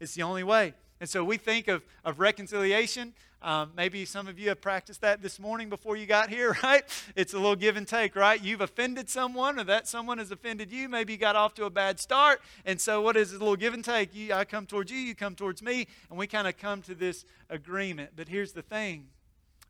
It's 0.00 0.14
the 0.14 0.22
only 0.22 0.44
way. 0.44 0.74
And 1.00 1.08
so 1.08 1.24
we 1.24 1.36
think 1.36 1.68
of, 1.68 1.84
of 2.04 2.18
reconciliation. 2.18 3.14
Um, 3.40 3.70
maybe 3.76 4.04
some 4.04 4.26
of 4.26 4.36
you 4.38 4.48
have 4.48 4.60
practiced 4.60 5.00
that 5.02 5.22
this 5.22 5.38
morning 5.38 5.68
before 5.68 5.96
you 5.96 6.06
got 6.06 6.28
here, 6.28 6.56
right? 6.62 6.82
It's 7.14 7.34
a 7.34 7.36
little 7.36 7.54
give 7.54 7.76
and 7.76 7.86
take, 7.86 8.16
right? 8.16 8.42
You've 8.42 8.60
offended 8.60 9.08
someone, 9.08 9.60
or 9.60 9.64
that 9.64 9.86
someone 9.86 10.18
has 10.18 10.32
offended 10.32 10.72
you. 10.72 10.88
Maybe 10.88 11.12
you 11.12 11.18
got 11.18 11.36
off 11.36 11.54
to 11.54 11.64
a 11.64 11.70
bad 11.70 12.00
start. 12.00 12.40
And 12.64 12.80
so, 12.80 13.00
what 13.00 13.16
is? 13.16 13.32
A 13.32 13.38
little 13.38 13.54
give 13.54 13.74
and 13.74 13.84
take. 13.84 14.14
You, 14.14 14.34
I 14.34 14.44
come 14.44 14.66
towards 14.66 14.90
you, 14.90 14.98
you 14.98 15.14
come 15.14 15.36
towards 15.36 15.62
me, 15.62 15.86
and 16.10 16.18
we 16.18 16.26
kind 16.26 16.48
of 16.48 16.56
come 16.56 16.82
to 16.82 16.94
this 16.94 17.24
agreement. 17.48 18.10
But 18.16 18.28
here's 18.28 18.52
the 18.52 18.62
thing 18.62 19.06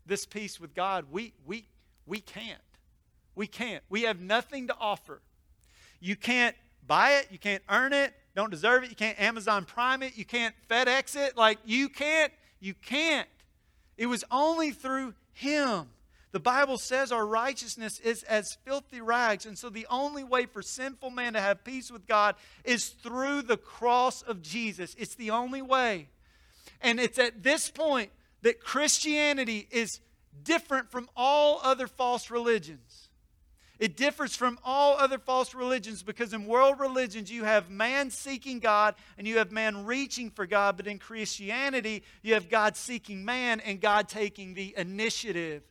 this 0.07 0.25
peace 0.25 0.59
with 0.59 0.75
God, 0.75 1.05
we, 1.11 1.35
we, 1.47 1.67
we 2.07 2.21
can't. 2.21 2.61
We 3.35 3.47
can't. 3.47 3.85
We 3.91 4.03
have 4.03 4.21
nothing 4.21 4.67
to 4.69 4.77
offer. 4.81 5.21
You 6.01 6.17
can't 6.17 6.57
buy 6.87 7.13
it, 7.13 7.29
you 7.31 7.39
can't 7.39 7.63
earn 7.69 7.93
it, 7.93 8.15
don't 8.39 8.51
deserve 8.51 8.85
it. 8.85 8.91
You 8.91 8.97
can't 8.97 9.21
Amazon 9.21 9.65
Prime 9.65 10.01
it. 10.03 10.17
You 10.17 10.25
can't 10.25 10.55
FedEx 10.71 11.17
it. 11.17 11.37
Like, 11.37 11.59
you 11.65 11.89
can't. 11.89 12.33
You 12.61 12.73
can't. 12.73 13.29
It 13.97 14.07
was 14.07 14.25
only 14.31 14.71
through 14.71 15.15
Him. 15.33 15.89
The 16.31 16.39
Bible 16.39 16.79
says 16.79 17.11
our 17.11 17.27
righteousness 17.27 17.99
is 17.99 18.23
as 18.23 18.57
filthy 18.65 19.01
rags. 19.01 19.45
And 19.45 19.59
so 19.59 19.71
the 19.71 19.89
only 19.91 20.23
way 20.23 20.47
for 20.47 20.63
sinful 20.63 21.11
man 21.11 21.33
to 21.33 21.41
have 21.41 21.65
peace 21.65 21.91
with 21.91 22.07
God 22.07 22.37
is 22.65 22.91
through 23.03 23.43
the 23.43 23.57
cross 23.57 24.23
of 24.23 24.41
Jesus. 24.41 24.95
It's 24.97 25.17
the 25.17 25.31
only 25.31 25.63
way. 25.63 26.09
And 26.81 27.01
it's 27.01 27.19
at 27.19 27.43
this 27.43 27.71
point 27.71 28.11
that 28.43 28.61
Christianity 28.61 29.67
is 29.71 29.99
different 30.45 30.93
from 30.93 31.09
all 31.17 31.61
other 31.65 31.89
false 31.89 32.31
religions. 32.31 33.08
It 33.79 33.97
differs 33.97 34.35
from 34.35 34.59
all 34.65 34.97
other 34.97 35.19
false 35.19 35.55
religions 35.55 36.03
because 36.03 36.33
in 36.33 36.47
world 36.47 36.81
religions 36.81 37.31
you 37.31 37.45
have 37.45 37.71
man 37.71 38.11
seeking 38.11 38.59
God 38.59 38.97
and 39.17 39.27
you 39.27 39.39
have 39.39 39.53
man 39.53 39.87
reaching 39.87 40.31
for 40.31 40.47
God, 40.47 40.77
but 40.77 40.89
in 40.89 40.99
Christianity 40.99 42.03
you 42.23 42.35
have 42.35 42.49
God 42.49 42.77
seeking 42.77 43.25
man 43.25 43.61
and 43.61 43.81
God 43.81 44.09
taking 44.09 44.55
the 44.55 44.75
initiative 44.77 45.63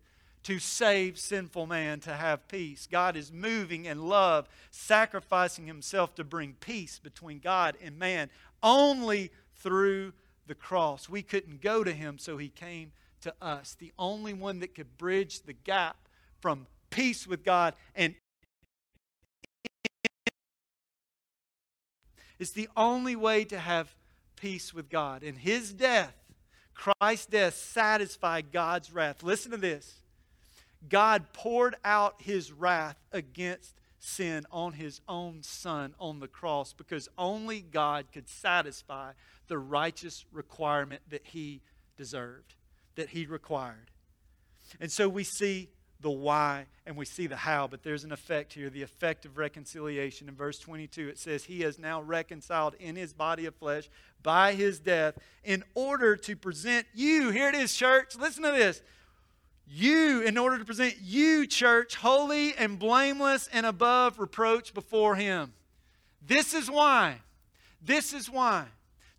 to 0.44 0.60
save 0.60 1.20
sinful 1.20 1.68
man 1.68 2.00
to 2.00 2.14
have 2.14 2.48
peace. 2.48 2.88
God 2.90 3.18
is 3.18 3.34
moving 3.34 3.84
in 3.84 4.08
love, 4.08 4.48
sacrificing 4.72 5.68
himself 5.68 6.16
to 6.16 6.24
bring 6.24 6.54
peace 6.62 7.00
between 7.00 7.40
God 7.40 7.76
and 7.84 8.00
man 8.00 8.30
only 8.64 9.32
through 9.58 10.14
the 10.48 10.56
cross. 10.56 11.10
We 11.10 11.22
couldn't 11.22 11.60
go 11.60 11.84
to 11.84 11.92
him, 11.92 12.18
so 12.18 12.38
he 12.38 12.48
came 12.48 12.94
to 13.22 13.34
us, 13.42 13.76
the 13.78 13.92
only 14.00 14.34
one 14.34 14.60
that 14.60 14.74
could 14.74 14.98
bridge 14.98 15.42
the 15.42 15.52
gap 15.52 15.98
from 16.40 16.68
peace 16.90 17.28
with 17.28 17.44
God 17.44 17.74
and 17.96 18.16
it's 22.40 22.52
the 22.52 22.70
only 22.78 23.16
way 23.16 23.46
to 23.46 23.58
have 23.58 23.94
peace 24.36 24.74
with 24.74 24.90
God. 24.90 25.24
And 25.24 25.38
his 25.38 25.74
death, 25.74 26.14
Christ's 26.74 27.26
death, 27.26 27.56
satisfied 27.56 28.52
God's 28.52 28.94
wrath. 28.94 29.24
Listen 29.24 29.52
to 29.52 29.58
this. 29.58 30.04
God 30.88 31.34
poured 31.34 31.76
out 31.84 32.22
his 32.22 32.52
wrath 32.52 32.98
against 33.12 33.74
sin 34.00 34.46
on 34.52 34.74
his 34.74 35.02
own 35.10 35.42
son 35.42 35.96
on 36.00 36.20
the 36.20 36.28
cross 36.28 36.74
because 36.74 37.10
only 37.18 37.62
God 37.62 38.06
could 38.14 38.30
satisfy 38.30 39.14
the 39.48 39.58
righteous 39.58 40.26
requirement 40.32 41.02
that 41.10 41.26
he 41.26 41.62
deserved, 41.98 42.54
that 42.96 43.10
he 43.10 43.26
required. 43.26 43.90
And 44.80 44.92
so 44.92 45.10
we 45.10 45.24
see 45.24 45.70
the 46.02 46.10
why 46.10 46.66
and 46.86 46.96
we 46.96 47.06
see 47.06 47.28
the 47.28 47.36
how, 47.36 47.68
but 47.68 47.84
there's 47.84 48.04
an 48.04 48.12
effect 48.12 48.54
here 48.54 48.70
the 48.70 48.84
effect 48.84 49.26
of 49.26 49.38
reconciliation. 49.38 50.30
In 50.30 50.36
verse 50.36 50.60
22, 50.60 51.10
it 51.10 51.18
says, 51.18 51.44
He 51.44 51.62
has 51.62 51.80
now 51.80 52.02
reconciled 52.02 52.76
in 52.80 52.96
his 52.96 53.14
body 53.14 53.46
of 53.46 53.56
flesh 53.56 53.90
by 54.24 54.54
his 54.54 54.80
death 54.80 55.18
in 55.44 55.64
order 55.74 56.16
to 56.16 56.36
present 56.36 56.86
you. 56.94 57.30
Here 57.30 57.50
it 57.50 57.56
is, 57.56 57.74
church. 57.76 58.16
Listen 58.16 58.44
to 58.44 58.52
this. 58.52 58.82
You, 59.70 60.22
in 60.22 60.38
order 60.38 60.58
to 60.58 60.66
present 60.66 60.96
you, 61.02 61.46
church, 61.46 61.96
holy 61.96 62.56
and 62.56 62.80
blameless 62.80 63.50
and 63.52 63.66
above 63.66 64.18
reproach 64.18 64.74
before 64.74 65.16
him. 65.16 65.54
This 66.26 66.54
is 66.54 66.72
why. 66.72 67.22
This 67.82 68.14
is 68.14 68.30
why. 68.30 68.66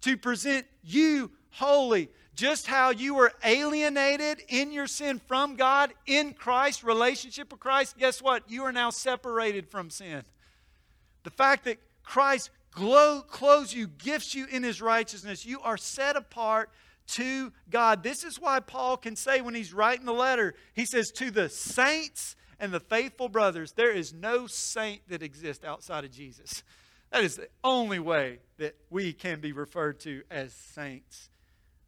To 0.02 0.16
present 0.16 0.66
you 0.82 1.30
holy, 1.50 2.08
just 2.38 2.68
how 2.68 2.90
you 2.90 3.14
were 3.14 3.32
alienated 3.42 4.40
in 4.46 4.70
your 4.70 4.86
sin 4.86 5.20
from 5.26 5.56
God 5.56 5.92
in 6.06 6.32
Christ, 6.34 6.84
relationship 6.84 7.50
with 7.50 7.58
Christ, 7.58 7.98
guess 7.98 8.22
what? 8.22 8.48
You 8.48 8.62
are 8.62 8.72
now 8.72 8.90
separated 8.90 9.68
from 9.68 9.90
sin. 9.90 10.22
The 11.24 11.30
fact 11.30 11.64
that 11.64 11.78
Christ 12.04 12.50
glow, 12.70 13.22
clothes 13.22 13.74
you, 13.74 13.88
gifts 13.88 14.36
you 14.36 14.46
in 14.46 14.62
his 14.62 14.80
righteousness, 14.80 15.44
you 15.44 15.60
are 15.62 15.76
set 15.76 16.14
apart 16.14 16.70
to 17.08 17.52
God. 17.70 18.04
This 18.04 18.22
is 18.22 18.40
why 18.40 18.60
Paul 18.60 18.96
can 18.96 19.16
say 19.16 19.40
when 19.40 19.56
he's 19.56 19.74
writing 19.74 20.06
the 20.06 20.12
letter, 20.12 20.54
he 20.74 20.86
says, 20.86 21.10
To 21.16 21.32
the 21.32 21.48
saints 21.48 22.36
and 22.60 22.70
the 22.70 22.78
faithful 22.78 23.28
brothers, 23.28 23.72
there 23.72 23.90
is 23.90 24.14
no 24.14 24.46
saint 24.46 25.00
that 25.08 25.24
exists 25.24 25.64
outside 25.64 26.04
of 26.04 26.12
Jesus. 26.12 26.62
That 27.10 27.24
is 27.24 27.34
the 27.34 27.48
only 27.64 27.98
way 27.98 28.38
that 28.58 28.76
we 28.90 29.12
can 29.12 29.40
be 29.40 29.50
referred 29.50 29.98
to 30.00 30.22
as 30.30 30.52
saints. 30.52 31.27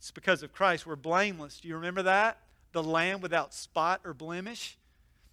It's 0.01 0.11
because 0.11 0.43
of 0.43 0.53
Christ 0.55 0.87
we're 0.87 0.97
blameless. 0.97 1.61
Do 1.61 1.69
you 1.69 1.75
remember 1.75 2.03
that? 2.05 2.39
The 2.73 2.83
Lamb 2.83 3.21
without 3.21 3.53
spot 3.53 4.01
or 4.03 4.15
blemish. 4.15 4.79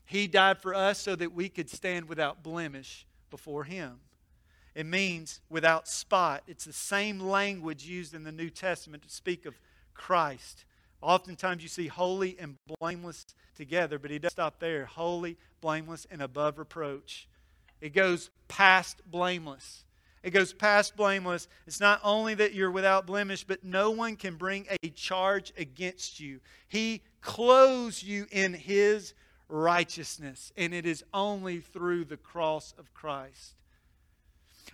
He 0.03 0.27
died 0.27 0.61
for 0.61 0.75
us 0.75 0.99
so 0.99 1.15
that 1.15 1.33
we 1.33 1.47
could 1.47 1.69
stand 1.69 2.09
without 2.09 2.43
blemish 2.43 3.05
before 3.29 3.63
Him. 3.63 3.99
It 4.75 4.85
means 4.85 5.39
without 5.49 5.87
spot. 5.87 6.43
It's 6.47 6.65
the 6.65 6.73
same 6.73 7.21
language 7.21 7.85
used 7.85 8.13
in 8.13 8.25
the 8.25 8.31
New 8.31 8.49
Testament 8.49 9.03
to 9.03 9.09
speak 9.09 9.45
of 9.45 9.55
Christ. 9.93 10.65
Oftentimes 11.01 11.63
you 11.63 11.69
see 11.69 11.87
holy 11.87 12.37
and 12.37 12.57
blameless 12.79 13.25
together, 13.55 13.97
but 13.97 14.11
he 14.11 14.19
doesn't 14.19 14.33
stop 14.33 14.59
there. 14.59 14.85
Holy, 14.85 15.37
blameless, 15.61 16.05
and 16.11 16.21
above 16.21 16.59
reproach. 16.59 17.29
It 17.79 17.93
goes 17.93 18.29
past 18.49 19.01
blameless. 19.09 19.85
It 20.27 20.31
goes 20.31 20.51
past 20.51 20.97
blameless. 20.97 21.47
It's 21.67 21.79
not 21.79 22.01
only 22.03 22.33
that 22.33 22.53
you're 22.53 22.69
without 22.69 23.07
blemish, 23.07 23.45
but 23.45 23.63
no 23.63 23.91
one 23.91 24.17
can 24.17 24.35
bring 24.35 24.67
a 24.83 24.89
charge 24.89 25.53
against 25.57 26.19
you. 26.19 26.41
He 26.67 27.01
clothes 27.21 28.03
you 28.03 28.27
in 28.29 28.53
His 28.53 29.13
righteousness, 29.47 30.51
and 30.57 30.73
it 30.73 30.85
is 30.85 31.01
only 31.13 31.61
through 31.61 32.03
the 32.03 32.17
cross 32.17 32.73
of 32.77 32.93
Christ. 32.93 33.53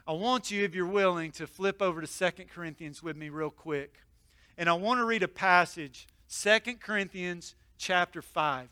I 0.07 0.13
want 0.13 0.49
you, 0.49 0.63
if 0.63 0.73
you're 0.73 0.87
willing, 0.87 1.31
to 1.33 1.45
flip 1.45 1.83
over 1.83 2.01
to 2.01 2.07
2 2.07 2.45
Corinthians 2.45 3.03
with 3.03 3.15
me 3.15 3.29
real 3.29 3.51
quick. 3.51 3.97
And 4.57 4.67
I 4.67 4.73
want 4.73 5.01
to 5.01 5.05
read 5.05 5.21
a 5.21 5.27
passage, 5.27 6.07
2 6.35 6.77
Corinthians 6.79 7.53
chapter 7.77 8.23
5. 8.23 8.69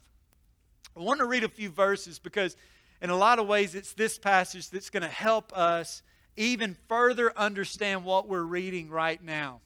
I 0.97 0.99
want 0.99 1.19
to 1.19 1.27
read 1.27 1.43
a 1.43 1.49
few 1.49 1.69
verses 1.69 2.17
because, 2.17 2.57
in 3.03 3.11
a 3.11 3.15
lot 3.15 3.37
of 3.37 3.45
ways, 3.45 3.75
it's 3.75 3.93
this 3.93 4.17
passage 4.17 4.71
that's 4.71 4.89
going 4.89 5.03
to 5.03 5.09
help 5.09 5.55
us 5.55 6.01
even 6.37 6.77
further 6.87 7.31
understand 7.37 8.05
what 8.05 8.27
we're 8.27 8.41
reading 8.41 8.89
right 8.89 9.21
now. 9.23 9.61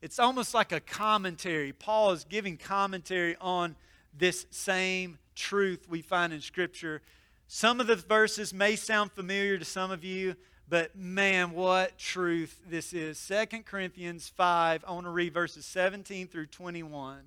It's 0.00 0.18
almost 0.18 0.52
like 0.52 0.72
a 0.72 0.80
commentary. 0.80 1.72
Paul 1.72 2.10
is 2.10 2.24
giving 2.24 2.56
commentary 2.56 3.36
on 3.40 3.76
this 4.16 4.46
same 4.50 5.18
truth 5.34 5.86
we 5.88 6.02
find 6.02 6.32
in 6.32 6.40
Scripture. 6.40 7.02
Some 7.46 7.80
of 7.80 7.86
the 7.86 7.96
verses 7.96 8.52
may 8.52 8.76
sound 8.76 9.12
familiar 9.12 9.58
to 9.58 9.64
some 9.64 9.90
of 9.90 10.04
you, 10.04 10.36
but 10.68 10.96
man, 10.96 11.52
what 11.52 11.98
truth 11.98 12.60
this 12.68 12.92
is. 12.92 13.18
Second 13.18 13.64
Corinthians 13.64 14.28
5, 14.28 14.84
I 14.86 14.92
want 14.92 15.06
to 15.06 15.10
read 15.10 15.34
verses 15.34 15.64
17 15.66 16.28
through 16.28 16.46
21. 16.46 17.18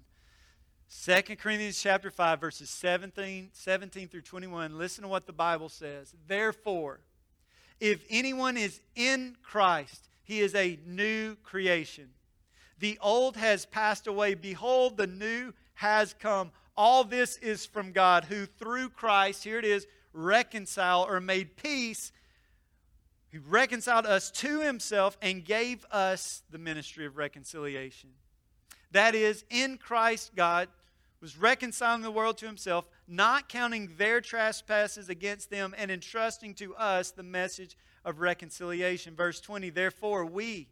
2 1.04 1.22
Corinthians 1.36 1.82
chapter 1.82 2.12
5, 2.12 2.40
verses 2.40 2.70
17, 2.70 3.50
17 3.54 4.08
through 4.08 4.22
21. 4.22 4.78
Listen 4.78 5.04
to 5.04 5.08
what 5.08 5.26
the 5.26 5.34
Bible 5.34 5.70
says. 5.70 6.14
Therefore, 6.28 7.00
if 7.80 8.04
anyone 8.10 8.58
is 8.58 8.80
in 8.96 9.36
Christ, 9.44 10.10
he 10.24 10.42
is 10.42 10.56
a 10.56 10.80
new 10.86 11.36
creation. 11.44 12.10
The 12.80 12.98
old 13.02 13.38
has 13.38 13.66
passed 13.66 14.08
away. 14.08 14.34
Behold, 14.34 14.98
the 14.98 15.08
new 15.08 15.54
has 15.76 16.14
come. 16.14 16.52
All 16.78 17.04
this 17.04 17.38
is 17.38 17.66
from 17.66 17.92
God, 17.92 18.26
who 18.26 18.46
through 18.46 18.90
Christ, 18.90 19.44
here 19.44 19.60
it 19.60 19.66
is, 19.66 19.88
reconciled 20.14 21.10
or 21.10 21.20
made 21.20 21.56
peace. 21.56 22.12
He 23.30 23.38
reconciled 23.38 24.06
us 24.06 24.32
to 24.32 24.62
himself 24.62 25.18
and 25.22 25.44
gave 25.44 25.86
us 25.92 26.44
the 26.50 26.58
ministry 26.58 27.06
of 27.06 27.18
reconciliation. 27.18 28.12
That 28.92 29.16
is, 29.16 29.44
in 29.50 29.78
Christ, 29.78 30.32
God 30.36 30.70
was 31.22 31.38
reconciling 31.38 32.02
the 32.02 32.12
world 32.12 32.38
to 32.38 32.46
himself, 32.46 32.86
not 33.08 33.50
counting 33.50 33.92
their 33.98 34.22
trespasses 34.22 35.10
against 35.10 35.50
them, 35.50 35.76
and 35.78 35.92
entrusting 35.92 36.54
to 36.56 36.76
us 36.76 37.12
the 37.12 37.24
message 37.24 37.78
of 38.04 38.20
reconciliation. 38.20 39.16
Verse 39.16 39.40
20 39.42 39.70
Therefore, 39.70 40.26
we, 40.26 40.68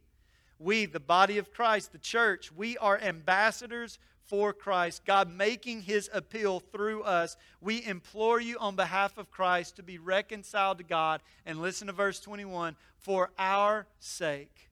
we, 0.58 0.86
the 0.86 1.00
body 1.00 1.38
of 1.38 1.52
Christ, 1.52 1.92
the 1.92 1.98
church, 1.98 2.52
we 2.52 2.76
are 2.78 2.98
ambassadors 3.00 3.98
for 4.24 4.52
Christ, 4.52 5.04
God 5.04 5.30
making 5.30 5.82
his 5.82 6.08
appeal 6.12 6.60
through 6.60 7.02
us. 7.02 7.36
We 7.60 7.84
implore 7.84 8.40
you 8.40 8.56
on 8.58 8.74
behalf 8.74 9.18
of 9.18 9.30
Christ 9.30 9.76
to 9.76 9.82
be 9.82 9.98
reconciled 9.98 10.78
to 10.78 10.84
God. 10.84 11.20
And 11.44 11.60
listen 11.60 11.88
to 11.88 11.92
verse 11.92 12.20
21 12.20 12.76
for 12.96 13.30
our 13.38 13.86
sake. 13.98 14.70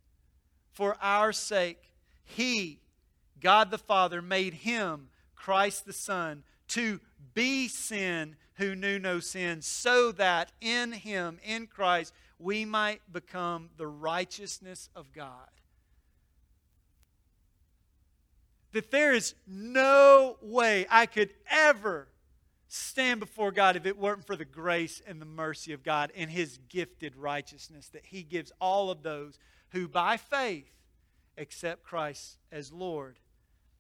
For 0.73 0.97
our 1.03 1.33
sake, 1.33 1.93
he, 2.25 2.79
God 3.41 3.71
the 3.71 3.79
Father, 3.79 4.23
made 4.23 4.55
him 4.55 5.09
Christ 5.35 5.85
the 5.85 5.93
Son, 5.93 6.45
to 6.69 7.01
be 7.35 7.69
sin 7.69 8.37
who 8.55 8.75
knew 8.75 8.99
no 8.99 9.21
sin, 9.21 9.63
so 9.63 10.13
that 10.13 10.53
in 10.61 10.93
him, 10.93 11.39
in 11.45 11.67
Christ, 11.67 12.13
we 12.39 12.65
might 12.65 13.01
become 13.13 13.71
the 13.77 13.87
righteousness 13.87 14.89
of 14.95 15.13
God. 15.13 15.49
That 18.73 18.91
there 18.91 19.13
is 19.13 19.35
no 19.47 20.37
way 20.41 20.87
I 20.91 21.07
could 21.07 21.31
ever 21.51 22.09
stand 22.69 23.21
before 23.21 23.53
God 23.53 23.77
if 23.77 23.85
it 23.85 23.99
weren't 23.99 24.27
for 24.27 24.35
the 24.35 24.47
grace 24.47 25.03
and 25.07 25.21
the 25.21 25.27
mercy 25.27 25.73
of 25.73 25.83
God 25.83 26.11
and 26.17 26.31
His 26.31 26.59
gifted 26.69 27.17
righteousness 27.17 27.89
that 27.89 28.07
He 28.07 28.23
gives 28.23 28.51
all 28.61 28.91
of 28.91 29.03
those 29.03 29.39
who 29.71 29.89
by 29.89 30.17
faith 30.17 30.71
accept 31.37 31.83
Christ 31.83 32.39
as 32.51 32.73
Lord 32.73 33.19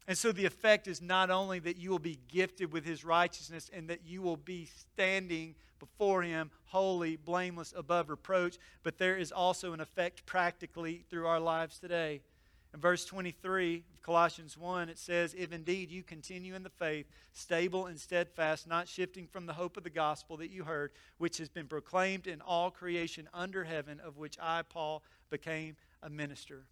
and 0.08 0.18
so 0.18 0.32
the 0.32 0.46
effect 0.46 0.88
is 0.88 1.00
not 1.00 1.30
only 1.30 1.58
that 1.60 1.76
you 1.76 1.90
will 1.90 1.98
be 1.98 2.18
gifted 2.28 2.72
with 2.72 2.84
his 2.84 3.04
righteousness 3.04 3.70
and 3.72 3.88
that 3.88 4.00
you 4.04 4.20
will 4.20 4.36
be 4.36 4.66
standing 4.66 5.54
before 5.78 6.22
him 6.22 6.50
holy, 6.64 7.16
blameless, 7.16 7.72
above 7.76 8.08
reproach, 8.08 8.56
but 8.82 8.98
there 8.98 9.16
is 9.16 9.30
also 9.30 9.72
an 9.72 9.80
effect 9.80 10.24
practically 10.26 11.04
through 11.08 11.26
our 11.26 11.40
lives 11.40 11.78
today. 11.78 12.20
In 12.74 12.80
verse 12.80 13.04
23 13.04 13.84
of 13.94 14.02
Colossians 14.02 14.56
1, 14.56 14.88
it 14.88 14.98
says, 14.98 15.34
If 15.36 15.52
indeed 15.52 15.90
you 15.90 16.02
continue 16.02 16.54
in 16.54 16.62
the 16.62 16.70
faith, 16.70 17.06
stable 17.32 17.86
and 17.86 18.00
steadfast, 18.00 18.66
not 18.66 18.88
shifting 18.88 19.26
from 19.26 19.44
the 19.44 19.52
hope 19.52 19.76
of 19.76 19.84
the 19.84 19.90
gospel 19.90 20.38
that 20.38 20.50
you 20.50 20.64
heard, 20.64 20.92
which 21.18 21.36
has 21.36 21.50
been 21.50 21.66
proclaimed 21.66 22.26
in 22.26 22.40
all 22.40 22.70
creation 22.70 23.28
under 23.34 23.64
heaven, 23.64 24.00
of 24.00 24.16
which 24.16 24.38
I, 24.40 24.62
Paul, 24.62 25.02
became 25.30 25.76
a 26.02 26.08
minister. 26.08 26.64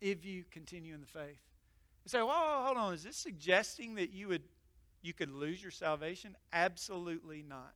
If 0.00 0.24
you 0.24 0.44
continue 0.50 0.94
in 0.94 1.00
the 1.00 1.06
faith. 1.06 1.49
You 2.10 2.18
say, 2.18 2.22
well, 2.24 2.64
hold 2.64 2.76
on, 2.76 2.92
is 2.92 3.04
this 3.04 3.16
suggesting 3.16 3.94
that 3.94 4.12
you 4.12 4.26
would 4.26 4.42
you 5.00 5.12
could 5.12 5.30
lose 5.30 5.62
your 5.62 5.70
salvation? 5.70 6.36
Absolutely 6.52 7.44
not. 7.48 7.72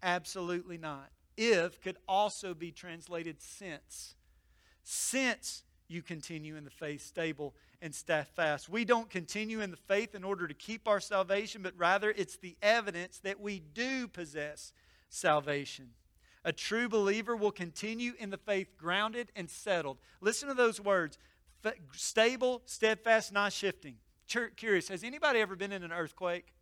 Absolutely 0.00 0.78
not. 0.78 1.10
If 1.36 1.80
could 1.80 1.96
also 2.06 2.54
be 2.54 2.70
translated 2.70 3.42
since. 3.42 4.14
Since 4.84 5.64
you 5.88 6.02
continue 6.02 6.54
in 6.54 6.62
the 6.62 6.70
faith, 6.70 7.04
stable 7.04 7.52
and 7.82 7.92
steadfast. 7.92 8.68
We 8.68 8.84
don't 8.84 9.10
continue 9.10 9.60
in 9.60 9.72
the 9.72 9.76
faith 9.76 10.14
in 10.14 10.22
order 10.22 10.46
to 10.46 10.54
keep 10.54 10.86
our 10.86 11.00
salvation, 11.00 11.60
but 11.60 11.74
rather 11.76 12.14
it's 12.16 12.36
the 12.36 12.56
evidence 12.62 13.18
that 13.24 13.40
we 13.40 13.58
do 13.58 14.06
possess 14.06 14.72
salvation. 15.08 15.90
A 16.44 16.52
true 16.52 16.88
believer 16.88 17.34
will 17.34 17.50
continue 17.50 18.12
in 18.20 18.30
the 18.30 18.38
faith 18.38 18.78
grounded 18.78 19.32
and 19.34 19.50
settled. 19.50 19.98
Listen 20.20 20.46
to 20.46 20.54
those 20.54 20.80
words 20.80 21.18
stable, 21.92 22.62
steadfast, 22.66 23.32
not 23.32 23.52
shifting. 23.52 23.96
Curious, 24.56 24.88
has 24.88 25.02
anybody 25.02 25.40
ever 25.40 25.56
been 25.56 25.72
in 25.72 25.82
an 25.82 25.92
earthquake? 25.92 26.52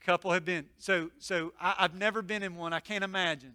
A 0.00 0.04
couple 0.04 0.32
have 0.32 0.44
been. 0.44 0.66
So, 0.78 1.10
so 1.18 1.52
I, 1.60 1.74
I've 1.78 1.94
never 1.94 2.22
been 2.22 2.42
in 2.42 2.56
one. 2.56 2.72
I 2.72 2.80
can't 2.80 3.04
imagine. 3.04 3.54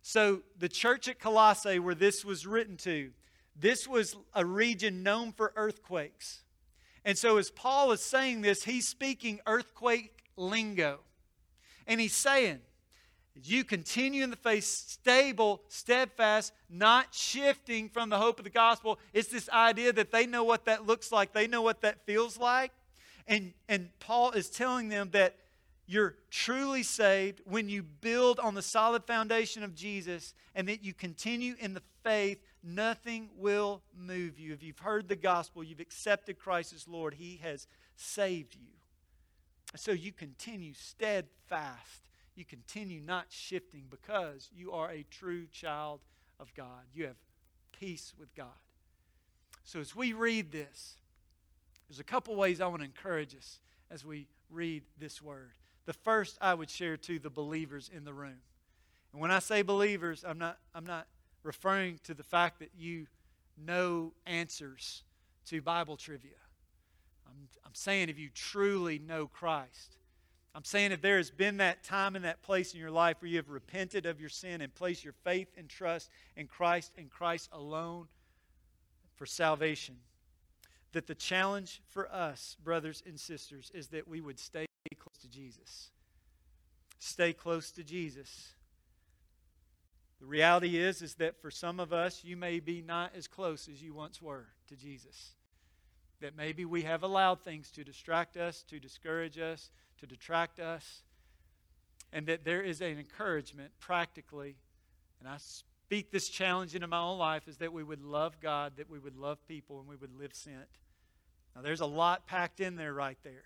So, 0.00 0.42
the 0.58 0.68
church 0.68 1.06
at 1.06 1.20
Colossae, 1.20 1.78
where 1.78 1.94
this 1.94 2.24
was 2.24 2.46
written 2.46 2.76
to, 2.78 3.12
this 3.54 3.86
was 3.86 4.16
a 4.34 4.44
region 4.44 5.02
known 5.02 5.32
for 5.32 5.52
earthquakes. 5.54 6.42
And 7.04 7.16
so, 7.16 7.36
as 7.36 7.50
Paul 7.50 7.92
is 7.92 8.00
saying 8.00 8.40
this, 8.40 8.64
he's 8.64 8.88
speaking 8.88 9.40
earthquake 9.46 10.24
lingo. 10.36 11.00
And 11.86 12.00
he's 12.00 12.14
saying, 12.14 12.60
you 13.42 13.64
continue 13.64 14.22
in 14.22 14.30
the 14.30 14.36
faith, 14.36 14.64
stable, 14.64 15.62
steadfast, 15.68 16.52
not 16.68 17.14
shifting 17.14 17.88
from 17.88 18.10
the 18.10 18.18
hope 18.18 18.38
of 18.38 18.44
the 18.44 18.50
gospel. 18.50 18.98
It's 19.12 19.28
this 19.28 19.48
idea 19.48 19.92
that 19.94 20.12
they 20.12 20.26
know 20.26 20.44
what 20.44 20.66
that 20.66 20.86
looks 20.86 21.10
like, 21.10 21.32
they 21.32 21.46
know 21.46 21.62
what 21.62 21.80
that 21.80 22.04
feels 22.04 22.38
like. 22.38 22.72
And, 23.26 23.54
and 23.68 23.88
Paul 24.00 24.32
is 24.32 24.50
telling 24.50 24.88
them 24.88 25.10
that 25.12 25.36
you're 25.86 26.16
truly 26.30 26.82
saved 26.82 27.40
when 27.44 27.68
you 27.68 27.82
build 27.82 28.38
on 28.38 28.54
the 28.54 28.62
solid 28.62 29.04
foundation 29.04 29.62
of 29.62 29.74
Jesus 29.74 30.34
and 30.54 30.68
that 30.68 30.84
you 30.84 30.92
continue 30.92 31.54
in 31.58 31.74
the 31.74 31.82
faith, 32.02 32.38
nothing 32.62 33.28
will 33.36 33.82
move 33.96 34.38
you. 34.38 34.52
If 34.52 34.62
you've 34.62 34.78
heard 34.78 35.08
the 35.08 35.16
gospel, 35.16 35.64
you've 35.64 35.80
accepted 35.80 36.38
Christ 36.38 36.72
as 36.72 36.86
Lord, 36.86 37.14
He 37.14 37.40
has 37.42 37.66
saved 37.96 38.54
you. 38.54 38.68
So 39.76 39.92
you 39.92 40.12
continue 40.12 40.74
steadfast. 40.74 42.02
You 42.34 42.44
continue 42.44 43.00
not 43.00 43.26
shifting 43.28 43.84
because 43.90 44.50
you 44.54 44.72
are 44.72 44.90
a 44.90 45.04
true 45.10 45.46
child 45.52 46.00
of 46.40 46.54
God. 46.54 46.84
You 46.94 47.06
have 47.06 47.16
peace 47.78 48.14
with 48.18 48.34
God. 48.34 48.46
So 49.64 49.80
as 49.80 49.94
we 49.94 50.12
read 50.12 50.50
this, 50.50 50.96
there's 51.88 52.00
a 52.00 52.04
couple 52.04 52.34
ways 52.34 52.60
I 52.60 52.66
want 52.66 52.80
to 52.80 52.86
encourage 52.86 53.34
us 53.34 53.60
as 53.90 54.04
we 54.04 54.26
read 54.50 54.82
this 54.98 55.20
word. 55.20 55.52
The 55.84 55.92
first 55.92 56.38
I 56.40 56.54
would 56.54 56.70
share 56.70 56.96
to 56.96 57.18
the 57.18 57.30
believers 57.30 57.90
in 57.94 58.04
the 58.04 58.14
room. 58.14 58.40
And 59.12 59.20
when 59.20 59.30
I 59.30 59.40
say 59.40 59.62
believers, 59.62 60.24
I'm 60.26 60.38
not, 60.38 60.58
I'm 60.74 60.86
not 60.86 61.06
referring 61.42 62.00
to 62.04 62.14
the 62.14 62.22
fact 62.22 62.60
that 62.60 62.70
you 62.76 63.06
know 63.56 64.12
answers 64.26 65.02
to 65.46 65.60
Bible 65.60 65.96
trivia. 65.96 66.30
I'm, 67.26 67.48
I'm 67.64 67.74
saying 67.74 68.08
if 68.08 68.18
you 68.18 68.30
truly 68.34 68.98
know 68.98 69.26
Christ. 69.26 69.96
I'm 70.54 70.64
saying 70.64 70.92
if 70.92 71.00
there 71.00 71.16
has 71.16 71.30
been 71.30 71.56
that 71.58 71.82
time 71.82 72.14
and 72.14 72.24
that 72.26 72.42
place 72.42 72.74
in 72.74 72.80
your 72.80 72.90
life 72.90 73.16
where 73.20 73.30
you 73.30 73.38
have 73.38 73.48
repented 73.48 74.04
of 74.04 74.20
your 74.20 74.28
sin 74.28 74.60
and 74.60 74.74
placed 74.74 75.02
your 75.02 75.14
faith 75.24 75.48
and 75.56 75.68
trust 75.68 76.10
in 76.36 76.46
Christ 76.46 76.92
and 76.98 77.10
Christ 77.10 77.48
alone 77.52 78.06
for 79.14 79.24
salvation, 79.24 79.96
that 80.92 81.06
the 81.06 81.14
challenge 81.14 81.80
for 81.88 82.12
us, 82.12 82.56
brothers 82.62 83.02
and 83.06 83.18
sisters, 83.18 83.70
is 83.74 83.88
that 83.88 84.06
we 84.06 84.20
would 84.20 84.38
stay 84.38 84.66
close 84.98 85.18
to 85.22 85.28
Jesus. 85.28 85.90
Stay 86.98 87.32
close 87.32 87.70
to 87.72 87.82
Jesus. 87.82 88.52
The 90.20 90.26
reality 90.26 90.76
is 90.78 91.02
is 91.02 91.14
that 91.14 91.40
for 91.40 91.50
some 91.50 91.80
of 91.80 91.92
us 91.92 92.22
you 92.24 92.36
may 92.36 92.60
be 92.60 92.82
not 92.82 93.12
as 93.16 93.26
close 93.26 93.68
as 93.68 93.82
you 93.82 93.94
once 93.94 94.20
were 94.20 94.46
to 94.68 94.76
Jesus. 94.76 95.32
That 96.20 96.36
maybe 96.36 96.64
we 96.64 96.82
have 96.82 97.02
allowed 97.02 97.40
things 97.40 97.70
to 97.72 97.82
distract 97.82 98.36
us, 98.36 98.62
to 98.68 98.78
discourage 98.78 99.38
us, 99.38 99.70
to 100.02 100.06
detract 100.06 100.58
us, 100.58 101.02
and 102.12 102.26
that 102.26 102.44
there 102.44 102.60
is 102.60 102.80
an 102.80 102.98
encouragement 102.98 103.70
practically, 103.78 104.56
and 105.20 105.28
I 105.28 105.36
speak 105.38 106.10
this 106.10 106.28
challenge 106.28 106.74
into 106.74 106.88
my 106.88 106.98
own 106.98 107.18
life 107.18 107.46
is 107.46 107.58
that 107.58 107.72
we 107.72 107.84
would 107.84 108.02
love 108.02 108.40
God, 108.40 108.72
that 108.78 108.90
we 108.90 108.98
would 108.98 109.16
love 109.16 109.38
people, 109.46 109.78
and 109.78 109.88
we 109.88 109.94
would 109.94 110.12
live 110.18 110.34
sent. 110.34 110.56
Now 111.54 111.62
there's 111.62 111.80
a 111.80 111.86
lot 111.86 112.26
packed 112.26 112.58
in 112.60 112.74
there 112.76 112.92
right 112.92 113.18
there. 113.22 113.44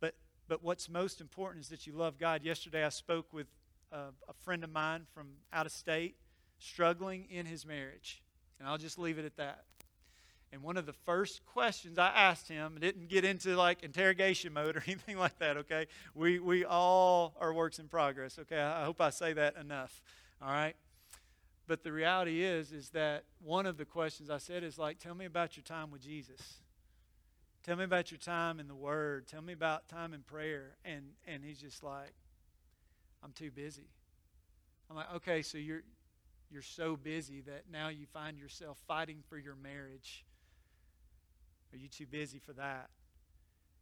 But 0.00 0.14
but 0.48 0.62
what's 0.62 0.88
most 0.88 1.20
important 1.20 1.64
is 1.64 1.68
that 1.68 1.86
you 1.86 1.92
love 1.92 2.18
God. 2.18 2.42
Yesterday, 2.42 2.82
I 2.84 2.88
spoke 2.88 3.32
with 3.32 3.48
a, 3.92 4.04
a 4.28 4.32
friend 4.42 4.64
of 4.64 4.72
mine 4.72 5.06
from 5.12 5.28
out 5.52 5.66
of 5.66 5.72
state 5.72 6.16
struggling 6.58 7.26
in 7.30 7.44
his 7.44 7.66
marriage. 7.66 8.22
And 8.58 8.66
I'll 8.66 8.78
just 8.78 8.98
leave 8.98 9.18
it 9.18 9.26
at 9.26 9.36
that. 9.36 9.64
And 10.52 10.62
one 10.62 10.76
of 10.76 10.86
the 10.86 10.92
first 10.92 11.44
questions 11.44 11.98
I 11.98 12.08
asked 12.08 12.48
him, 12.48 12.78
didn't 12.80 13.08
get 13.08 13.24
into 13.24 13.56
like 13.56 13.82
interrogation 13.82 14.52
mode 14.52 14.76
or 14.76 14.82
anything 14.86 15.18
like 15.18 15.38
that, 15.38 15.56
okay? 15.58 15.86
We, 16.14 16.38
we 16.38 16.64
all 16.64 17.34
are 17.40 17.52
works 17.52 17.78
in 17.78 17.88
progress, 17.88 18.38
okay? 18.38 18.60
I 18.60 18.84
hope 18.84 19.00
I 19.00 19.10
say 19.10 19.32
that 19.32 19.56
enough, 19.56 20.00
all 20.40 20.50
right? 20.50 20.76
But 21.66 21.82
the 21.82 21.92
reality 21.92 22.44
is, 22.44 22.72
is 22.72 22.90
that 22.90 23.24
one 23.42 23.66
of 23.66 23.76
the 23.76 23.84
questions 23.84 24.30
I 24.30 24.38
said 24.38 24.62
is 24.62 24.78
like, 24.78 24.98
tell 24.98 25.14
me 25.14 25.24
about 25.24 25.56
your 25.56 25.64
time 25.64 25.90
with 25.90 26.00
Jesus. 26.00 26.40
Tell 27.64 27.74
me 27.76 27.82
about 27.82 28.12
your 28.12 28.18
time 28.18 28.60
in 28.60 28.68
the 28.68 28.76
Word. 28.76 29.26
Tell 29.26 29.42
me 29.42 29.52
about 29.52 29.88
time 29.88 30.14
in 30.14 30.20
prayer. 30.20 30.76
And 30.84 31.02
and 31.26 31.42
he's 31.42 31.58
just 31.58 31.82
like, 31.82 32.12
I'm 33.24 33.32
too 33.32 33.50
busy. 33.50 33.88
I'm 34.88 34.94
like, 34.94 35.12
okay, 35.16 35.42
so 35.42 35.58
you're 35.58 35.82
you're 36.48 36.62
so 36.62 36.94
busy 36.94 37.40
that 37.40 37.64
now 37.70 37.88
you 37.88 38.06
find 38.06 38.38
yourself 38.38 38.78
fighting 38.86 39.24
for 39.28 39.36
your 39.36 39.56
marriage. 39.56 40.24
Are 41.76 41.78
you 41.78 41.88
too 41.88 42.06
busy 42.06 42.38
for 42.38 42.54
that? 42.54 42.88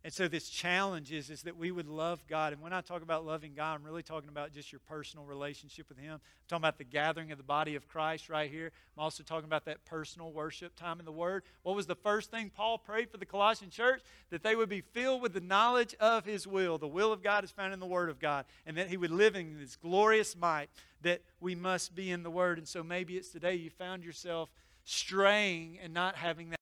And 0.02 0.12
so 0.12 0.26
this 0.26 0.48
challenge 0.48 1.12
is, 1.12 1.30
is 1.30 1.44
that 1.44 1.56
we 1.56 1.70
would 1.70 1.86
love 1.86 2.26
God. 2.26 2.52
And 2.52 2.60
when 2.60 2.72
I 2.72 2.80
talk 2.80 3.02
about 3.02 3.24
loving 3.24 3.52
God, 3.54 3.76
I'm 3.76 3.84
really 3.84 4.02
talking 4.02 4.28
about 4.28 4.52
just 4.52 4.72
your 4.72 4.80
personal 4.80 5.24
relationship 5.24 5.88
with 5.88 5.96
Him. 5.96 6.14
I'm 6.14 6.20
talking 6.48 6.60
about 6.60 6.76
the 6.76 6.84
gathering 6.84 7.30
of 7.30 7.38
the 7.38 7.44
body 7.44 7.76
of 7.76 7.86
Christ 7.86 8.28
right 8.28 8.50
here. 8.50 8.72
I'm 8.96 9.04
also 9.04 9.22
talking 9.22 9.44
about 9.44 9.64
that 9.66 9.84
personal 9.84 10.32
worship 10.32 10.74
time 10.74 10.98
in 10.98 11.04
the 11.04 11.12
Word. 11.12 11.44
What 11.62 11.76
was 11.76 11.86
the 11.86 11.94
first 11.94 12.32
thing 12.32 12.50
Paul 12.54 12.78
prayed 12.78 13.10
for 13.10 13.16
the 13.16 13.24
Colossian 13.24 13.70
church? 13.70 14.02
That 14.30 14.42
they 14.42 14.56
would 14.56 14.68
be 14.68 14.80
filled 14.80 15.22
with 15.22 15.32
the 15.32 15.40
knowledge 15.40 15.94
of 16.00 16.24
His 16.24 16.48
will. 16.48 16.78
The 16.78 16.88
will 16.88 17.12
of 17.12 17.22
God 17.22 17.44
is 17.44 17.52
found 17.52 17.72
in 17.72 17.78
the 17.78 17.86
Word 17.86 18.10
of 18.10 18.18
God. 18.18 18.44
And 18.66 18.76
that 18.76 18.88
He 18.88 18.96
would 18.96 19.12
live 19.12 19.36
in 19.36 19.56
this 19.60 19.76
glorious 19.76 20.36
might 20.36 20.68
that 21.02 21.22
we 21.38 21.54
must 21.54 21.94
be 21.94 22.10
in 22.10 22.24
the 22.24 22.30
Word. 22.30 22.58
And 22.58 22.66
so 22.66 22.82
maybe 22.82 23.16
it's 23.16 23.28
today 23.28 23.54
you 23.54 23.70
found 23.70 24.02
yourself 24.02 24.50
straying 24.84 25.78
and 25.80 25.94
not 25.94 26.16
having 26.16 26.50
that 26.50 26.58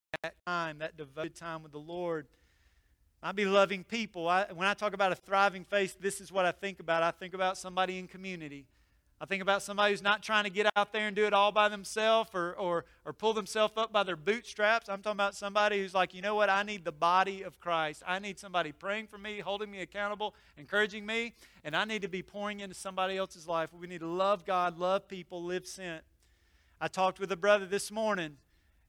time, 0.46 0.78
that 0.78 0.96
devoted 0.96 1.34
time 1.34 1.64
with 1.64 1.72
the 1.72 1.80
Lord. 1.80 2.28
I 3.24 3.32
be 3.32 3.44
loving 3.44 3.82
people. 3.82 4.28
I, 4.28 4.46
when 4.54 4.68
I 4.68 4.74
talk 4.74 4.92
about 4.92 5.10
a 5.10 5.16
thriving 5.16 5.64
faith, 5.64 5.96
this 6.00 6.20
is 6.20 6.30
what 6.30 6.44
I 6.44 6.52
think 6.52 6.78
about. 6.78 7.02
I 7.02 7.10
think 7.10 7.34
about 7.34 7.58
somebody 7.58 7.98
in 7.98 8.06
community. 8.06 8.66
I 9.20 9.24
think 9.24 9.42
about 9.42 9.62
somebody 9.62 9.92
who's 9.92 10.02
not 10.02 10.22
trying 10.22 10.44
to 10.44 10.50
get 10.50 10.68
out 10.76 10.92
there 10.92 11.08
and 11.08 11.16
do 11.16 11.24
it 11.26 11.32
all 11.32 11.50
by 11.50 11.68
themselves 11.68 12.30
or, 12.34 12.54
or, 12.54 12.84
or 13.04 13.12
pull 13.12 13.32
themselves 13.32 13.74
up 13.76 13.92
by 13.92 14.04
their 14.04 14.16
bootstraps. 14.16 14.88
I'm 14.88 15.02
talking 15.02 15.16
about 15.16 15.34
somebody 15.34 15.80
who's 15.80 15.94
like, 15.94 16.14
you 16.14 16.22
know 16.22 16.36
what? 16.36 16.48
I 16.48 16.62
need 16.62 16.84
the 16.84 16.92
body 16.92 17.42
of 17.42 17.58
Christ. 17.58 18.04
I 18.06 18.20
need 18.20 18.38
somebody 18.38 18.70
praying 18.70 19.08
for 19.08 19.18
me, 19.18 19.40
holding 19.40 19.72
me 19.72 19.80
accountable, 19.80 20.36
encouraging 20.56 21.04
me, 21.04 21.34
and 21.64 21.74
I 21.74 21.84
need 21.84 22.02
to 22.02 22.08
be 22.08 22.22
pouring 22.22 22.60
into 22.60 22.76
somebody 22.76 23.16
else's 23.16 23.48
life. 23.48 23.70
We 23.72 23.88
need 23.88 24.00
to 24.00 24.08
love 24.08 24.44
God, 24.44 24.78
love 24.78 25.08
people, 25.08 25.42
live 25.42 25.66
sent. 25.66 26.02
I 26.80 26.86
talked 26.86 27.18
with 27.18 27.32
a 27.32 27.36
brother 27.36 27.66
this 27.66 27.90
morning, 27.90 28.36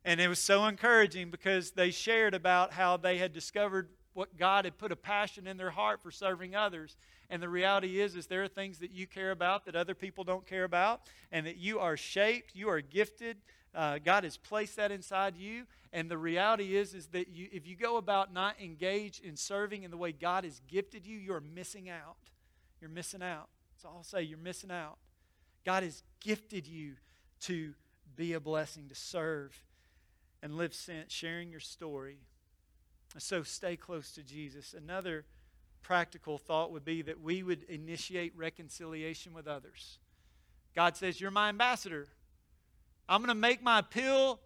and 0.06 0.20
it 0.20 0.28
was 0.28 0.40
so 0.40 0.66
encouraging 0.66 1.32
because 1.32 1.72
they 1.72 1.92
shared 1.92 2.34
about 2.34 2.74
how 2.74 2.98
they 2.98 3.18
had 3.18 3.34
discovered 3.34 3.90
what 4.14 4.38
God 4.38 4.66
had 4.66 4.78
put 4.78 4.92
a 4.92 4.96
passion 4.96 5.48
in 5.48 5.58
their 5.58 5.72
heart 5.72 6.02
for 6.04 6.12
serving 6.12 6.56
others. 6.56 6.96
And 7.30 7.42
the 7.42 7.50
reality 7.50 8.00
is, 8.00 8.16
is 8.16 8.28
there 8.28 8.44
are 8.44 8.48
things 8.48 8.80
that 8.80 8.92
you 8.92 9.08
care 9.08 9.32
about 9.32 9.66
that 9.66 9.76
other 9.76 9.96
people 9.96 10.24
don't 10.24 10.46
care 10.46 10.66
about, 10.66 11.02
and 11.32 11.46
that 11.48 11.58
you 11.58 11.80
are 11.80 11.98
shaped, 11.98 12.56
you 12.56 12.70
are 12.70 12.82
gifted. 12.82 13.38
Uh, 13.74 13.98
God 13.98 14.24
has 14.24 14.38
placed 14.38 14.76
that 14.76 14.92
inside 14.92 15.36
you. 15.36 15.64
And 15.92 16.10
the 16.10 16.18
reality 16.18 16.76
is, 16.76 16.94
is 16.94 17.08
that 17.08 17.30
you, 17.30 17.48
if 17.52 17.68
you 17.68 17.76
go 17.76 17.98
about 17.98 18.34
not 18.34 18.62
engaged 18.62 19.24
in 19.24 19.36
serving 19.36 19.84
in 19.84 19.90
the 19.90 19.98
way 19.98 20.12
God 20.12 20.44
has 20.44 20.62
gifted 20.68 21.08
you, 21.08 21.18
you're 21.18 21.42
missing 21.42 21.90
out. 21.90 22.18
You're 22.82 22.90
missing 22.90 23.24
out. 23.24 23.50
All 23.86 23.96
I'll 23.98 24.04
say. 24.04 24.22
You're 24.22 24.38
missing 24.38 24.72
out. 24.72 24.98
God 25.66 25.84
has 25.84 26.04
gifted 26.22 26.68
you 26.68 26.94
to 27.42 27.74
be 28.16 28.34
a 28.34 28.40
blessing, 28.40 28.88
to 28.90 28.96
serve. 28.96 29.60
And 30.44 30.58
live 30.58 30.74
sent, 30.74 31.10
sharing 31.10 31.50
your 31.50 31.62
story. 31.62 32.20
So 33.18 33.44
stay 33.44 33.78
close 33.78 34.12
to 34.12 34.24
Jesus. 34.24 34.76
Another 34.78 35.26
practical 35.82 36.38
thought 36.38 36.72
would 36.72 36.84
be 36.84 37.02
that 37.02 37.22
we 37.22 37.44
would 37.44 37.64
initiate 37.64 38.36
reconciliation 38.36 39.34
with 39.34 39.48
others. 39.48 40.00
God 40.76 40.98
says, 40.98 41.22
You're 41.22 41.32
my 41.32 41.48
ambassador. 41.48 42.08
I'm 43.08 43.22
going 43.22 43.30
to 43.30 43.36
make 43.36 43.64
my 43.64 43.80
appeal 43.80 44.40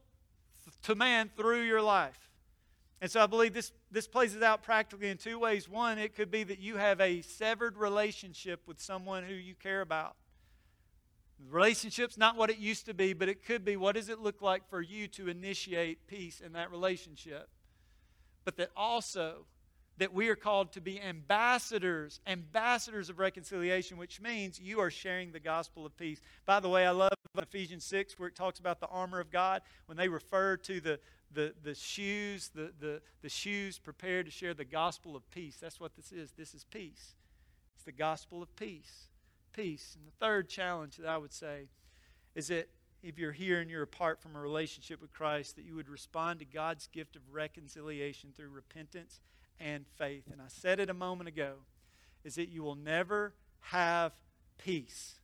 to 0.84 0.96
man 0.96 1.32
through 1.36 1.64
your 1.64 1.82
life. 1.82 2.30
And 3.02 3.10
so 3.10 3.22
I 3.22 3.28
believe 3.28 3.54
this, 3.54 3.72
this 3.92 4.08
plays 4.08 4.36
it 4.36 4.44
out 4.44 4.64
practically 4.64 5.10
in 5.10 5.18
two 5.18 5.40
ways. 5.40 5.70
One, 5.70 5.98
it 5.98 6.16
could 6.16 6.30
be 6.30 6.44
that 6.44 6.60
you 6.60 6.78
have 6.78 7.00
a 7.02 7.22
severed 7.22 7.78
relationship 7.78 8.62
with 8.68 8.80
someone 8.80 9.24
who 9.24 9.34
you 9.34 9.56
care 9.56 9.82
about. 9.82 10.16
Relationship's 11.50 12.18
not 12.18 12.36
what 12.36 12.50
it 12.50 12.58
used 12.58 12.86
to 12.88 12.94
be, 12.94 13.14
but 13.14 13.30
it 13.30 13.46
could 13.46 13.64
be 13.64 13.78
what 13.78 13.96
does 13.96 14.10
it 14.10 14.20
look 14.20 14.42
like 14.42 14.68
for 14.70 14.82
you 14.82 15.08
to 15.10 15.30
initiate 15.30 16.08
peace 16.08 16.42
in 16.42 16.54
that 16.54 16.72
relationship? 16.72 17.50
But 18.44 18.58
that 18.58 18.72
also 18.76 19.46
that 19.98 20.14
we 20.14 20.30
are 20.30 20.36
called 20.36 20.72
to 20.74 20.82
be 20.82 21.02
ambassadors, 21.02 22.20
ambassadors 22.28 23.10
of 23.10 23.20
reconciliation, 23.20 23.98
which 23.98 24.22
means 24.22 24.60
you 24.60 24.80
are 24.80 24.92
sharing 24.92 25.32
the 25.32 25.40
gospel 25.40 25.86
of 25.86 25.98
peace. 25.98 26.22
By 26.46 26.60
the 26.60 26.70
way, 26.70 26.86
I 26.86 26.92
love 26.92 27.14
Ephesians 27.38 27.84
6 27.86 28.18
where 28.18 28.30
it 28.30 28.36
talks 28.36 28.60
about 28.60 28.80
the 28.80 28.88
armor 28.88 29.20
of 29.20 29.32
God 29.32 29.62
when 29.88 29.98
they 29.98 30.08
refer 30.08 30.58
to 30.58 30.80
the, 30.80 31.00
the, 31.34 31.54
the 31.64 31.76
shoes, 31.76 32.50
the, 32.54 32.72
the, 32.80 33.02
the 33.22 33.30
shoes 33.30 33.80
prepared 33.80 34.26
to 34.26 34.32
share 34.32 34.54
the 34.54 34.66
gospel 34.66 35.16
of 35.16 35.30
peace. 35.32 35.58
That's 35.60 35.80
what 35.80 35.96
this 35.96 36.12
is. 36.12 36.32
This 36.38 36.54
is 36.54 36.64
peace. 36.64 37.16
It's 37.76 37.86
the 37.86 37.92
gospel 37.92 38.42
of 38.42 38.56
peace. 38.56 39.10
Peace. 39.54 39.96
And 39.98 40.08
the 40.08 40.26
third 40.26 40.50
challenge 40.50 40.98
that 40.98 41.08
I 41.08 41.18
would 41.18 41.34
say 41.34 41.70
is 42.36 42.48
that 42.50 42.70
if 43.04 43.18
you're 43.18 43.32
here 43.32 43.60
and 43.60 43.70
you're 43.70 43.84
apart 43.84 44.22
from 44.22 44.36
a 44.36 44.40
relationship 44.40 45.02
with 45.02 45.14
Christ, 45.14 45.56
that 45.56 45.66
you 45.66 45.76
would 45.76 45.90
respond 45.90 46.40
to 46.40 46.46
God's 46.46 46.88
gift 46.88 47.16
of 47.16 47.22
reconciliation 47.32 48.32
through 48.36 48.50
repentance 48.50 49.20
and 49.60 49.86
faith. 49.98 50.26
And 50.32 50.42
I 50.42 50.48
said 50.48 50.80
it 50.80 50.90
a 50.90 50.94
moment 50.94 51.28
ago 51.28 51.54
is 52.24 52.36
that 52.36 52.50
you 52.50 52.64
will 52.64 52.76
never 52.76 53.34
have 53.60 54.14
peace. 54.58 55.16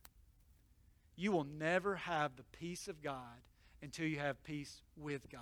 You 1.16 1.32
will 1.32 1.44
never 1.44 1.96
have 1.96 2.36
the 2.36 2.44
peace 2.44 2.88
of 2.88 3.02
God 3.02 3.42
until 3.82 4.06
you 4.06 4.18
have 4.18 4.42
peace 4.44 4.82
with 4.96 5.28
God. 5.30 5.40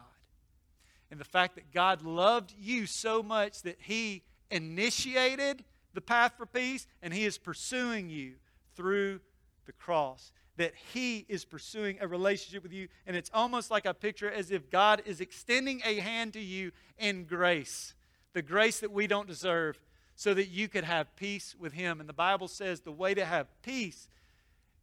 And 1.11 1.21
the 1.21 1.25
fact 1.25 1.55
that 1.57 1.73
God 1.73 2.03
loved 2.03 2.55
you 2.59 2.87
so 2.87 3.23
much 3.23 3.63
that 3.63 3.77
He 3.81 4.23
initiated 4.51 5.65
the 5.95 6.01
path 6.01 6.33
for 6.37 6.47
peace 6.47 6.87
and 7.03 7.13
He 7.13 7.25
is 7.25 7.39
pursuing 7.39 8.09
you 8.09 8.35
through 8.77 9.21
the 9.67 9.73
cross. 9.73 10.33
That 10.57 10.73
He 10.93 11.25
is 11.29 11.45
pursuing 11.45 11.99
a 12.01 12.07
relationship 12.07 12.63
with 12.63 12.73
you. 12.73 12.89
And 13.07 13.17
it's 13.17 13.31
almost 13.33 13.71
like 13.71 13.87
a 13.87 13.95
picture 13.95 14.31
as 14.31 14.51
if 14.51 14.71
God 14.71 15.03
is 15.07 15.21
extending 15.21 15.81
a 15.85 15.97
hand 15.97 16.35
to 16.35 16.41
you 16.41 16.73
in 16.99 17.25
grace 17.25 17.95
the 18.33 18.43
grace 18.43 18.81
that 18.81 18.93
we 18.93 19.07
don't 19.07 19.27
deserve, 19.27 19.79
so 20.15 20.35
that 20.35 20.49
you 20.49 20.69
could 20.69 20.85
have 20.85 21.15
peace 21.17 21.55
with 21.59 21.73
Him. 21.73 22.01
And 22.01 22.09
the 22.09 22.15
Bible 22.15 22.49
says 22.49 22.81
the 22.81 22.93
way 22.93 23.15
to 23.15 23.25
have 23.25 23.47
peace 23.63 24.09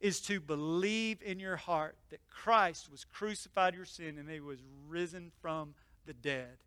is 0.00 0.20
to 0.22 0.40
believe 0.40 1.22
in 1.22 1.38
your 1.38 1.56
heart 1.56 1.96
that 2.10 2.20
Christ 2.30 2.90
was 2.90 3.04
crucified 3.04 3.74
your 3.74 3.84
sin 3.84 4.18
and 4.18 4.28
He 4.28 4.40
was 4.40 4.58
risen 4.88 5.30
from 5.40 5.74
the 6.06 6.12
dead. 6.12 6.58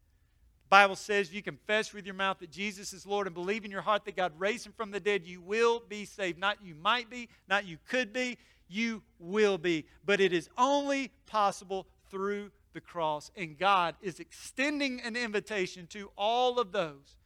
Bible 0.74 0.96
says 0.96 1.32
you 1.32 1.44
confess 1.44 1.94
with 1.94 2.04
your 2.04 2.16
mouth 2.16 2.40
that 2.40 2.50
Jesus 2.50 2.94
is 2.94 3.06
Lord 3.06 3.28
and 3.28 3.34
believe 3.36 3.64
in 3.64 3.70
your 3.70 3.84
heart 3.84 4.06
that 4.06 4.16
God 4.16 4.34
raised 4.40 4.66
Him 4.66 4.74
from 4.76 4.90
the 4.90 5.00
dead, 5.00 5.22
you 5.24 5.40
will 5.40 5.84
be 5.88 6.04
saved. 6.04 6.40
Not 6.40 6.58
you 6.64 6.74
might 6.74 7.12
be, 7.12 7.30
not 7.48 7.68
you 7.68 7.78
could 7.88 8.12
be, 8.12 8.40
you 8.68 9.04
will 9.20 9.60
be. 9.60 9.86
But 10.04 10.20
it 10.20 10.34
is 10.34 10.50
only 10.58 11.12
possible 11.28 11.86
through 12.10 12.50
the 12.74 12.82
cross. 12.82 13.30
And 13.38 13.56
God 13.56 13.94
is 14.02 14.20
extending 14.20 15.00
an 15.02 15.16
invitation 15.16 15.86
to 15.92 16.10
all 16.18 16.58
of 16.58 16.72
those 16.72 17.18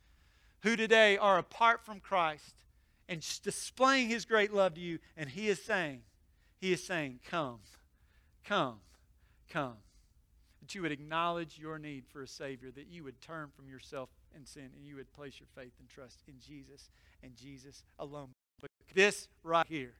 who 0.63 0.75
today 0.75 1.15
are 1.15 1.37
apart 1.37 1.85
from 1.85 2.01
Christ 2.01 2.53
and 3.07 3.25
displaying 3.43 4.09
his 4.09 4.25
great 4.25 4.53
love 4.53 4.73
to 4.73 4.81
you. 4.81 4.99
And 5.15 5.29
he 5.29 5.47
is 5.47 5.63
saying, 5.63 6.01
he 6.59 6.73
is 6.73 6.85
saying, 6.85 7.21
come, 7.29 7.59
come, 8.43 8.81
come. 9.49 9.77
That 10.67 10.75
you 10.75 10.81
would 10.81 10.91
acknowledge 10.91 11.57
your 11.57 11.79
need 11.79 12.03
for 12.11 12.23
a 12.23 12.27
Savior, 12.27 12.71
that 12.71 12.87
you 12.87 13.05
would 13.05 13.21
turn 13.21 13.47
from 13.55 13.69
yourself 13.69 14.09
and 14.35 14.45
sin, 14.45 14.69
and 14.75 14.85
you 14.85 14.97
would 14.97 15.09
place 15.13 15.39
your 15.39 15.47
faith 15.55 15.71
and 15.79 15.87
trust 15.87 16.19
in 16.27 16.33
Jesus 16.45 16.89
and 17.23 17.37
Jesus 17.37 17.83
alone. 17.97 18.31
But 18.59 18.69
this 18.93 19.29
right 19.43 19.65
here 19.69 19.93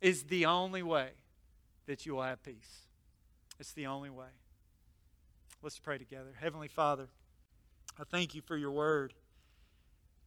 is 0.00 0.24
the 0.24 0.46
only 0.46 0.82
way 0.82 1.10
that 1.86 2.04
you 2.04 2.16
will 2.16 2.24
have 2.24 2.42
peace. 2.42 2.88
It's 3.60 3.72
the 3.72 3.86
only 3.86 4.10
way. 4.10 4.34
Let's 5.62 5.78
pray 5.78 5.98
together. 5.98 6.34
Heavenly 6.40 6.66
Father, 6.66 7.06
I 8.00 8.02
thank 8.02 8.34
you 8.34 8.42
for 8.42 8.56
your 8.56 8.72
word. 8.72 9.14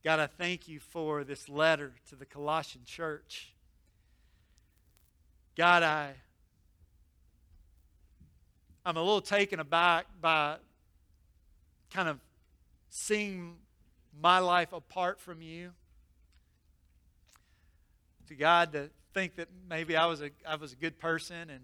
God, 0.01 0.21
I 0.21 0.27
thank 0.27 0.69
you 0.69 0.79
for 0.79 1.25
this 1.25 1.49
letter 1.49 1.91
to 2.08 2.15
the 2.15 2.25
Colossian 2.25 2.86
church. 2.86 3.53
God, 5.58 5.84
I, 5.84 6.13
I'm 8.89 8.97
a 8.97 9.04
little 9.04 9.21
taken 9.21 9.60
aback 9.60 10.08
by 10.19 10.56
kind 11.93 12.10
of 12.10 12.17
seeing 12.89 13.58
my 14.19 14.39
life 14.39 14.73
apart 14.73 15.19
from 15.19 15.43
you. 15.43 15.73
To 18.30 18.34
God, 18.34 18.73
to 18.73 18.89
think 19.13 19.36
that 19.36 19.49
maybe 19.69 19.95
I 19.95 20.08
was 20.08 20.23
a, 20.23 20.32
I 20.43 20.56
was 20.56 20.73
a 20.73 20.75
good 20.75 20.97
person 20.97 21.52
and 21.52 21.60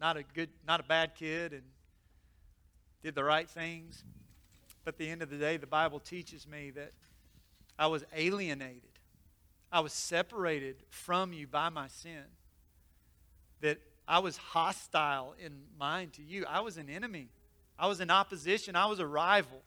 not 0.00 0.16
a 0.16 0.22
good, 0.22 0.50
not 0.64 0.78
a 0.78 0.84
bad 0.84 1.16
kid, 1.16 1.52
and 1.52 1.62
did 3.02 3.16
the 3.16 3.24
right 3.24 3.50
things. 3.50 4.04
But 4.84 4.94
at 4.94 4.98
the 4.98 5.10
end 5.10 5.20
of 5.20 5.30
the 5.30 5.38
day, 5.38 5.56
the 5.56 5.66
Bible 5.66 5.98
teaches 5.98 6.46
me 6.46 6.70
that 6.76 6.92
I 7.76 7.88
was 7.88 8.04
alienated. 8.14 9.00
I 9.72 9.80
was 9.80 9.92
separated 9.92 10.76
from 10.90 11.32
you 11.32 11.48
by 11.48 11.70
my 11.70 11.88
sin. 11.88 12.22
That 13.62 13.80
I 14.06 14.18
was 14.18 14.36
hostile 14.36 15.34
in 15.38 15.52
mind 15.78 16.14
to 16.14 16.22
you. 16.22 16.44
I 16.48 16.60
was 16.60 16.76
an 16.76 16.90
enemy. 16.90 17.28
I 17.78 17.86
was 17.86 18.00
in 18.00 18.10
opposition. 18.10 18.76
I 18.76 18.86
was 18.86 18.98
a 18.98 19.06
rival. 19.06 19.62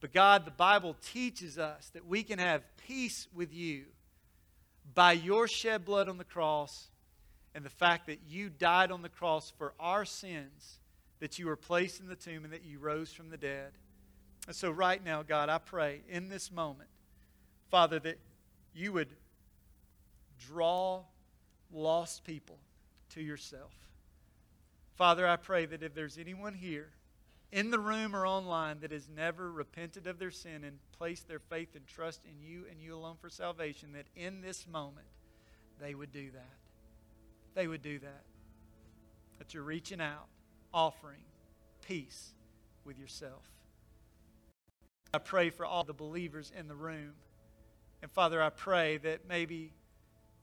But 0.00 0.12
God, 0.12 0.44
the 0.44 0.50
Bible 0.50 0.96
teaches 1.02 1.58
us 1.58 1.90
that 1.94 2.06
we 2.06 2.22
can 2.22 2.38
have 2.38 2.62
peace 2.86 3.28
with 3.34 3.52
you 3.52 3.84
by 4.94 5.12
your 5.12 5.48
shed 5.48 5.84
blood 5.84 6.08
on 6.08 6.18
the 6.18 6.24
cross 6.24 6.88
and 7.54 7.64
the 7.64 7.70
fact 7.70 8.06
that 8.06 8.20
you 8.28 8.50
died 8.50 8.90
on 8.90 9.02
the 9.02 9.08
cross 9.08 9.52
for 9.56 9.72
our 9.80 10.04
sins, 10.04 10.78
that 11.20 11.38
you 11.38 11.46
were 11.46 11.56
placed 11.56 12.00
in 12.00 12.08
the 12.08 12.16
tomb, 12.16 12.44
and 12.44 12.52
that 12.52 12.64
you 12.64 12.78
rose 12.78 13.12
from 13.12 13.30
the 13.30 13.38
dead. 13.38 13.72
And 14.46 14.54
so, 14.54 14.70
right 14.70 15.02
now, 15.02 15.22
God, 15.22 15.48
I 15.48 15.58
pray 15.58 16.02
in 16.08 16.28
this 16.28 16.52
moment, 16.52 16.90
Father, 17.70 17.98
that 18.00 18.18
you 18.74 18.92
would 18.92 19.08
draw 20.38 21.02
lost 21.72 22.24
people 22.24 22.58
to 23.10 23.22
yourself. 23.22 23.72
Father, 24.96 25.26
I 25.26 25.36
pray 25.36 25.66
that 25.66 25.82
if 25.82 25.94
there's 25.94 26.18
anyone 26.18 26.54
here 26.54 26.88
in 27.52 27.70
the 27.70 27.78
room 27.78 28.16
or 28.16 28.26
online 28.26 28.80
that 28.80 28.92
has 28.92 29.08
never 29.08 29.50
repented 29.50 30.06
of 30.06 30.18
their 30.18 30.30
sin 30.30 30.64
and 30.64 30.78
placed 30.96 31.28
their 31.28 31.38
faith 31.38 31.74
and 31.74 31.86
trust 31.86 32.24
in 32.24 32.40
you 32.40 32.64
and 32.70 32.80
you 32.80 32.94
alone 32.94 33.16
for 33.20 33.28
salvation, 33.28 33.92
that 33.92 34.06
in 34.16 34.40
this 34.40 34.66
moment 34.66 35.06
they 35.80 35.94
would 35.94 36.12
do 36.12 36.30
that 36.30 36.56
they 37.56 37.66
would 37.66 37.82
do 37.82 37.98
that. 37.98 38.22
That 39.38 39.54
you're 39.54 39.64
reaching 39.64 40.00
out, 40.00 40.28
offering 40.72 41.24
peace 41.84 42.34
with 42.84 42.98
yourself. 42.98 43.42
I 45.12 45.18
pray 45.18 45.50
for 45.50 45.66
all 45.66 45.82
the 45.82 45.94
believers 45.94 46.52
in 46.56 46.68
the 46.68 46.74
room. 46.74 47.14
And 48.02 48.10
Father, 48.10 48.40
I 48.40 48.50
pray 48.50 48.98
that 48.98 49.26
maybe 49.26 49.72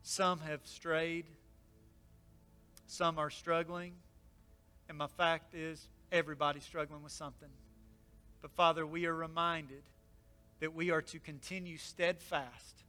some 0.02 0.40
have 0.40 0.62
strayed, 0.64 1.26
some 2.88 3.18
are 3.18 3.30
struggling, 3.30 3.94
and 4.90 4.98
my 4.98 5.08
fact 5.08 5.54
is 5.54 5.88
everybody's 6.12 6.64
struggling 6.64 7.04
with 7.04 7.12
something. 7.12 7.50
But 8.42 8.52
Father, 8.52 8.86
we 8.86 9.06
are 9.06 9.16
reminded 9.16 9.84
that 10.60 10.74
we 10.74 10.92
are 10.92 11.02
to 11.02 11.20
continue 11.20 11.78
steadfast, 11.78 12.84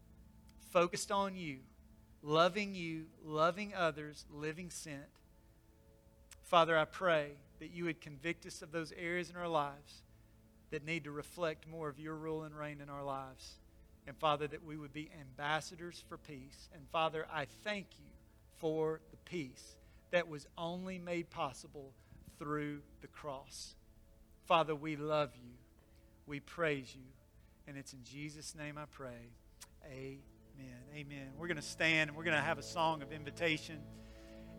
focused 0.71 1.11
on 1.11 1.37
you 1.37 1.59
loving 2.25 2.75
you, 2.75 3.05
loving 3.23 3.75
others, 3.75 4.25
living 4.33 4.71
sent. 4.71 5.03
Father, 6.43 6.77
I 6.77 6.87
pray 6.87 7.33
that 7.61 7.71
you 7.71 7.85
would 7.85 8.01
convict 8.01 8.47
us 8.47 8.63
of 8.63 8.73
those 8.73 8.93
areas 8.93 9.31
in 9.31 9.37
our 9.37 9.49
lives 9.49 10.03
that 10.71 10.85
need 10.85 11.05
to 11.05 11.11
reflect 11.11 11.69
more 11.69 11.89
of 11.89 12.01
your 12.01 12.15
rule 12.15 12.45
and 12.45 12.57
reign 12.57 12.81
in 12.81 12.89
our 12.89 13.05
lives. 13.05 13.59
And 14.07 14.17
Father, 14.17 14.47
that 14.49 14.65
we 14.65 14.77
would 14.77 14.93
be 14.93 15.11
ambassadors 15.21 16.03
for 16.09 16.17
peace. 16.17 16.69
And 16.75 16.83
Father, 16.91 17.27
I 17.33 17.47
thank 17.63 17.87
you 17.99 18.11
for 18.57 19.01
the 19.11 19.17
peace 19.19 19.77
that 20.15 20.29
was 20.29 20.47
only 20.57 20.97
made 20.97 21.29
possible 21.29 21.93
through 22.39 22.79
the 23.01 23.09
cross. 23.09 23.75
Father, 24.47 24.73
we 24.73 24.95
love 24.95 25.31
you. 25.35 25.51
We 26.25 26.39
praise 26.39 26.95
you. 26.95 27.03
And 27.67 27.77
it's 27.77 27.93
in 27.93 28.05
Jesus' 28.05 28.55
name 28.55 28.79
I 28.79 28.85
pray. 28.93 29.33
Amen. 29.91 30.79
Amen. 30.95 31.31
We're 31.37 31.49
going 31.49 31.57
to 31.57 31.63
stand 31.63 32.11
and 32.11 32.17
we're 32.17 32.23
going 32.23 32.37
to 32.37 32.43
have 32.43 32.59
a 32.59 32.63
song 32.63 33.03
of 33.03 33.11
invitation. 33.11 33.81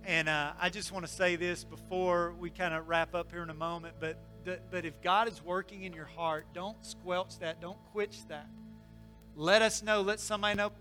And 0.03 0.27
uh, 0.27 0.51
I 0.59 0.69
just 0.69 0.91
want 0.91 1.05
to 1.05 1.11
say 1.11 1.37
this 1.37 1.63
before 1.63 2.35
we 2.37 2.49
kind 2.49 2.73
of 2.73 2.89
wrap 2.89 3.15
up 3.15 3.31
here 3.31 3.41
in 3.41 3.49
a 3.49 3.53
moment. 3.53 3.95
But, 3.97 4.17
but 4.69 4.83
if 4.83 5.01
God 5.01 5.29
is 5.29 5.41
working 5.41 5.83
in 5.83 5.93
your 5.93 6.03
heart, 6.03 6.47
don't 6.53 6.85
squelch 6.85 7.39
that. 7.39 7.61
Don't 7.61 7.81
quench 7.93 8.27
that. 8.27 8.49
Let 9.37 9.61
us 9.61 9.81
know. 9.81 10.01
Let 10.01 10.19
somebody 10.19 10.57
know 10.57 10.73